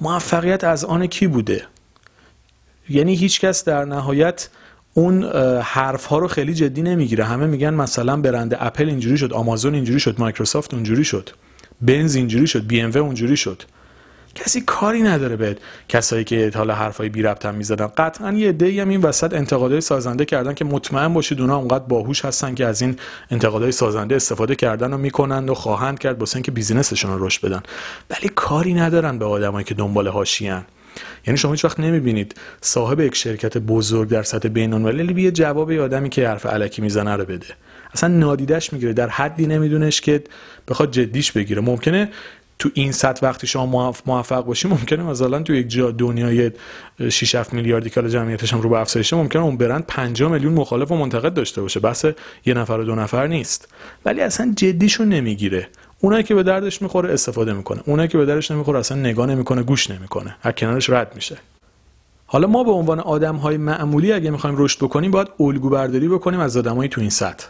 موفقیت 0.01 0.65
از 0.65 0.85
آن 0.85 1.07
کی 1.07 1.27
بوده؟ 1.27 1.65
یعنی 2.89 3.15
هیچکس 3.15 3.65
در 3.65 3.85
نهایت 3.85 4.49
اون 4.95 5.25
حرف 5.63 6.05
ها 6.05 6.19
رو 6.19 6.29
خیلی 6.29 6.55
جدی 6.55 6.83
نمی‌گیره. 6.83 7.25
همه 7.25 7.47
میگن 7.47 7.75
مثلا 7.75 8.17
برند 8.17 8.57
اپل 8.61 8.89
اینجوری 8.89 9.19
شد 9.19 9.33
آمازون 9.33 9.75
اینجوری 9.75 10.01
شد 10.01 10.15
مایکروسافت 10.19 10.75
اونجوری 10.75 11.05
شد 11.05 11.31
بنز 11.81 12.15
اینجوری 12.15 12.47
شد 12.47 12.67
بی 12.67 12.81
ام 12.81 12.97
اونجوری 12.97 13.37
شد. 13.37 13.63
کسی 14.45 14.61
کاری 14.61 15.03
نداره 15.03 15.37
به 15.37 15.57
کسایی 15.89 16.25
که 16.25 16.51
حالا 16.55 16.75
حرفای 16.75 17.09
بی 17.09 17.23
ربط 17.23 17.47
هم 17.47 17.55
می‌زدن. 17.55 17.87
قطعا 17.87 18.33
یه 18.33 18.49
عده‌ای 18.49 18.81
هم 18.81 18.89
این 18.89 19.01
وسط 19.01 19.35
انتقادهای 19.35 19.81
سازنده 19.81 20.25
کردن 20.25 20.55
که 20.55 20.65
مطمئن 20.65 21.15
باشید 21.15 21.41
اونها 21.41 21.57
اونقدر 21.57 21.85
باهوش 21.85 22.25
هستن 22.25 22.55
که 22.55 22.67
از 22.67 22.83
این 22.83 22.97
انتقادهای 23.31 23.73
سازنده 23.73 24.17
استفاده 24.17 24.55
کردن 24.55 24.93
و 24.93 24.99
می‌کنند 24.99 25.51
و 25.51 25.55
خواهند 25.55 25.99
کرد 25.99 26.21
واسه 26.21 26.37
اینکه 26.37 26.51
business 26.51 26.91
شون 26.91 27.11
رو 27.11 27.27
رشد 27.27 27.47
بدن. 27.47 27.63
ولی 28.11 28.31
کاری 28.35 28.75
ندارن 28.75 29.19
به 29.19 29.25
آدمایی 29.25 29.65
که 29.65 29.75
دنبال 29.75 30.09
حاشیه‌ان 30.09 30.65
یعنی 31.27 31.39
شما 31.39 31.53
هیچ 31.53 31.65
وقت 31.65 31.81
نمی‌بینید 31.81 32.35
صاحب 32.61 33.01
یک 33.01 33.15
شرکت 33.15 33.59
بزرگ 33.59 34.09
در 34.09 34.23
سطح 34.23 34.49
بین‌المللی 34.49 35.23
یه 35.23 35.31
جواب 35.31 35.71
یه 35.71 35.81
آدمی 35.81 36.09
که 36.09 36.29
حرف 36.29 36.47
علکی 36.47 36.83
می‌زنه 36.83 37.17
رو 37.17 37.25
بده. 37.25 37.47
اصلا 37.93 38.09
نادیدش 38.09 38.73
می‌گیره. 38.73 38.93
در 38.93 39.09
حدی 39.09 39.47
نمیدونش 39.47 40.01
که 40.01 40.25
بخواد 40.69 40.91
جدیش 40.91 41.33
بگیره. 41.33 41.61
ممکنه 41.61 42.11
تو 42.59 42.71
این 42.75 42.93
سطح 42.93 43.27
وقتی 43.27 43.47
شما 43.47 43.95
موفق 44.07 44.45
باشی 44.45 44.69
ممکنه 44.69 45.03
مثلا 45.03 45.43
تو 45.43 45.55
یک 45.55 45.69
جا 45.69 45.91
دنیای 45.91 46.51
6 47.09 47.35
7 47.35 47.53
میلیاردی 47.53 47.91
که 47.91 48.09
جمعیتش 48.09 48.53
هم 48.53 48.61
رو 48.61 48.69
به 48.69 48.79
افزایشه 48.79 49.17
ممکنه 49.17 49.43
اون 49.43 49.57
برند 49.57 49.85
5 49.87 50.23
میلیون 50.23 50.53
مخالف 50.53 50.91
و 50.91 50.97
منتقد 50.97 51.35
داشته 51.35 51.63
باشه. 51.63 51.81
بس 51.81 52.05
یه 52.47 52.55
نفر 52.55 52.73
و 52.73 52.85
دو 52.85 52.95
نفر 52.95 53.27
نیست. 53.27 53.69
ولی 54.05 54.21
اصلا 54.21 54.53
جدیشو 54.57 55.05
نمی‌گیره. 55.05 55.69
اونایی 56.01 56.23
که 56.23 56.35
به 56.35 56.43
دردش 56.43 56.83
می‌خوره 56.83 57.13
استفاده 57.13 57.53
می‌کنه. 57.53 57.81
اونایی 57.87 58.09
که 58.09 58.19
به 58.19 58.27
دردش 58.27 58.51
نمی‌خوره 58.51 58.79
اصلا 58.79 58.99
نگاه 58.99 59.27
نمی‌کنه 59.27 59.63
گوش 59.63 59.91
نمی‌کنه. 59.91 60.37
هر 60.43 60.53
کنارش 60.53 60.91
رد 60.91 61.13
میشه. 61.15 61.37
حالا 62.27 62.47
ما 62.47 62.65
به 62.65 62.71
عنوان 62.71 63.01
آدم 63.01 63.37
های 63.37 63.57
معمولی 63.57 64.13
اگه 64.13 64.31
می‌خوایم 64.31 64.57
رشد 64.59 64.79
بکنیم 64.79 65.11
باید 65.11 65.29
الگو 65.41 65.69
برداری 65.69 66.09
بکنیم 66.09 66.41
از 66.41 66.57
آدمای 66.57 66.89
تو 66.89 67.01
این 67.01 67.11
سطح. 67.11 67.47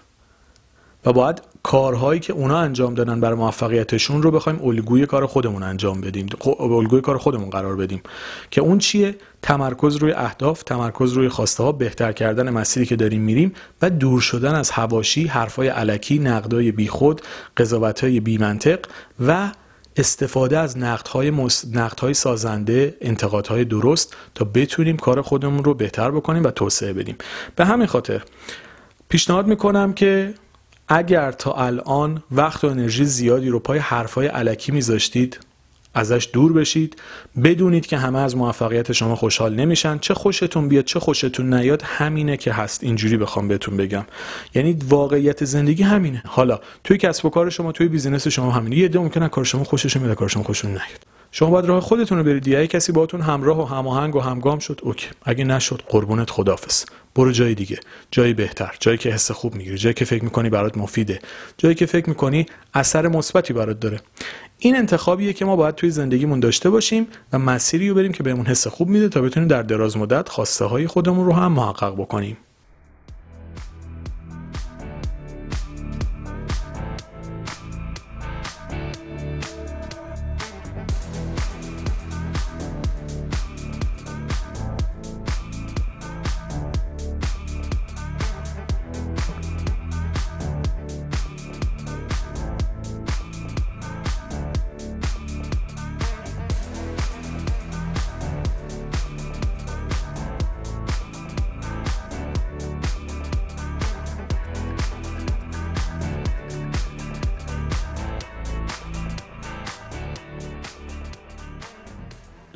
و 1.04 1.12
باید 1.12 1.42
کارهایی 1.62 2.20
که 2.20 2.32
اونا 2.32 2.58
انجام 2.58 2.94
دادن 2.94 3.20
برای 3.20 3.36
موفقیتشون 3.36 4.22
رو 4.22 4.30
بخوایم 4.30 4.64
الگوی 4.64 5.06
کار 5.06 5.26
خودمون 5.26 5.62
انجام 5.62 6.00
بدیم. 6.00 6.26
الگوی 6.60 7.00
کار 7.00 7.18
خودمون 7.18 7.50
قرار 7.50 7.76
بدیم. 7.76 8.02
که 8.50 8.60
اون 8.60 8.78
چیه؟ 8.78 9.16
تمرکز 9.42 9.96
روی 9.96 10.12
اهداف 10.12 10.62
تمرکز 10.62 11.12
روی 11.12 11.28
خواسته 11.28 11.62
ها 11.62 11.72
بهتر 11.72 12.12
کردن 12.12 12.50
مسیری 12.50 12.86
که 12.86 12.96
داریم 12.96 13.22
میریم 13.22 13.52
و 13.82 13.90
دور 13.90 14.20
شدن 14.20 14.54
از 14.54 14.70
هواشی 14.70 15.26
حرفای 15.26 15.68
علکی 15.68 16.18
نقدای 16.18 16.72
بیخود 16.72 17.22
قضاوتهای 17.56 18.20
بیمنطق 18.20 18.78
و 19.26 19.50
استفاده 19.96 20.58
از 20.58 20.78
نقدهای, 20.78 21.30
مس... 21.30 21.64
نقدهای 21.74 22.14
سازنده 22.14 22.96
انتقادهای 23.00 23.64
درست 23.64 24.16
تا 24.34 24.44
بتونیم 24.44 24.96
کار 24.96 25.22
خودمون 25.22 25.64
رو 25.64 25.74
بهتر 25.74 26.10
بکنیم 26.10 26.44
و 26.44 26.50
توسعه 26.50 26.92
بدیم. 26.92 27.16
به 27.56 27.64
همین 27.64 27.86
خاطر 27.86 28.22
پیشنهاد 29.08 29.46
می‌کنم 29.46 29.92
که 29.92 30.34
اگر 30.88 31.32
تا 31.32 31.52
الان 31.52 32.22
وقت 32.30 32.64
و 32.64 32.66
انرژی 32.66 33.04
زیادی 33.04 33.48
رو 33.48 33.58
پای 33.58 33.78
حرفای 33.78 34.26
الکی 34.26 34.72
میذاشتید 34.72 35.40
ازش 35.94 36.28
دور 36.32 36.52
بشید 36.52 36.96
بدونید 37.44 37.86
که 37.86 37.96
همه 37.96 38.18
از 38.18 38.36
موفقیت 38.36 38.92
شما 38.92 39.16
خوشحال 39.16 39.54
نمیشن 39.54 39.98
چه 39.98 40.14
خوشتون 40.14 40.68
بیاد 40.68 40.84
چه 40.84 41.00
خوشتون 41.00 41.54
نیاد 41.54 41.82
همینه 41.84 42.36
که 42.36 42.52
هست. 42.52 42.84
اینجوری 42.84 43.16
بخوام 43.16 43.48
بهتون 43.48 43.76
بگم. 43.76 44.04
یعنی 44.54 44.78
واقعیت 44.88 45.44
زندگی 45.44 45.82
همینه. 45.82 46.22
حالا 46.26 46.60
توی 46.84 46.96
کسب 46.96 47.26
و 47.26 47.30
کار 47.30 47.50
شما 47.50 47.72
توی 47.72 47.88
business 47.88 48.28
شما 48.28 48.50
همینه. 48.50 48.76
یه 48.76 48.88
عده 48.88 48.98
ممکنه 48.98 49.28
کار 49.28 49.44
شما 49.44 49.64
خوشش 49.64 49.96
میاد 49.96 50.16
کار 50.16 50.28
شما 50.28 50.42
خوشتون 50.42 50.70
نیاد. 50.70 51.17
شما 51.32 51.50
باید 51.50 51.64
راه 51.64 51.80
خودتون 51.80 52.18
رو 52.18 52.24
برید. 52.24 52.48
یا 52.48 52.66
کسی 52.66 52.92
باهاتون 52.92 53.20
همراه 53.20 53.62
و 53.62 53.64
هماهنگ 53.64 54.16
و 54.16 54.20
همگام 54.20 54.58
شد 54.58 54.80
OK. 54.82 55.08
اگه 55.22 55.44
نشد 55.44 55.82
قربونت 55.88 56.30
خدافظ 56.30 56.84
برو 57.14 57.32
جای 57.32 57.54
دیگه. 57.54 57.80
جایی 58.10 58.34
بهتر. 58.34 58.74
جایی 58.80 58.98
که 58.98 59.10
حس 59.10 59.30
خوب 59.30 59.54
می‌گیری. 59.54 59.78
جایی 59.78 59.94
که 59.94 60.04
فکر 60.04 60.24
می‌کنی 60.24 60.50
برات 60.50 60.78
مفیده. 60.78 61.18
جایی 61.58 61.74
که 61.74 61.86
فکر 61.86 62.08
می‌کنی 62.08 62.46
اثر 62.74 63.08
مثبتی 63.08 63.52
برات 63.52 63.80
داره. 63.80 64.00
این 64.58 64.76
انتخابیه 64.76 65.32
که 65.32 65.44
ما 65.44 65.56
باید 65.56 65.74
توی 65.74 65.90
زندگیمون 65.90 66.40
داشته 66.40 66.70
باشیم 66.70 67.06
و 67.32 67.38
مسیری 67.38 67.88
رو 67.88 67.94
بریم 67.94 68.12
که 68.12 68.22
بهمون 68.22 68.46
حس 68.46 68.66
خوب 68.66 68.88
میده 68.88 69.08
تا 69.08 69.20
بتونیم 69.20 69.48
در 69.48 69.62
دراز 69.62 69.96
مدت 69.96 70.28
خواسته 70.28 70.64
های 70.64 70.86
خودمون 70.86 71.26
رو 71.26 71.32
هم 71.32 71.52
محقق 71.52 71.94
بکنیم. 71.94 72.36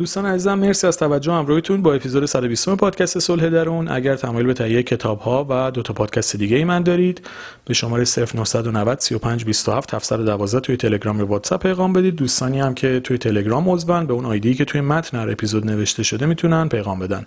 دوستان 0.02 0.26
عزیزم 0.26 0.54
مرسی 0.54 0.86
از 0.86 0.96
توجه 0.98 1.32
همراهیتون 1.32 1.82
با 1.82 1.94
اپیزود 1.94 2.24
120 2.24 2.68
پادکست 2.68 3.18
صلح 3.18 3.48
درون. 3.48 3.88
اگر 3.88 4.16
تمایل 4.16 4.46
به 4.46 4.54
تهیه 4.54 4.82
کتاب 4.82 5.18
ها 5.18 5.46
و 5.48 5.70
دو 5.70 5.82
تا 5.82 5.94
پادکست 5.94 6.36
دیگه 6.36 6.56
ای 6.56 6.64
من 6.64 6.82
دارید 6.82 7.26
به 7.64 7.74
شماره 7.74 8.04
0990 8.04 9.00
35 9.00 9.44
27 9.44 9.94
712 9.94 10.60
توی 10.60 10.76
تلگرام 10.76 11.18
یا 11.18 11.26
واتساپ 11.26 11.62
پیغام 11.62 11.92
بدید. 11.92 12.16
دوستانی 12.16 12.60
هم 12.60 12.74
که 12.74 13.00
توی 13.00 13.18
تلگرام 13.18 13.68
عضون 13.68 14.06
به 14.06 14.12
اون 14.12 14.24
آیدی 14.24 14.54
که 14.54 14.64
توی 14.64 14.80
متن 14.80 15.18
هر 15.18 15.30
اپیزود 15.30 15.66
نوشته 15.66 16.02
شده 16.02 16.26
می‌تونن 16.26 16.68
پیغام 16.68 16.98
بدن. 16.98 17.24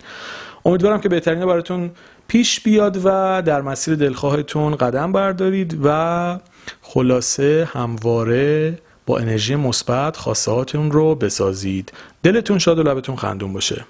امیدوارم 0.66 1.02
که 1.02 1.10
بهترین 1.10 1.46
براتون 1.46 1.92
پیش 2.28 2.62
بیاد 2.62 2.98
و 3.06 3.42
در 3.46 3.62
مسیر 3.62 3.96
دلخواهتون 3.96 4.76
قدم 4.76 5.12
بردارید 5.12 5.80
و 5.84 6.40
خلاصه 6.82 7.70
همواره 7.74 8.78
با 9.06 9.18
انرژی 9.18 9.56
مثبت 9.56 10.18
خواستهاتون 10.18 10.92
رو 10.92 11.16
بسازید. 11.16 11.94
دلتون 12.24 12.60
شاد 12.60 12.80
و 12.80 12.84
لبتون 12.84 13.16
خندون 13.16 13.54
باشه. 13.54 13.86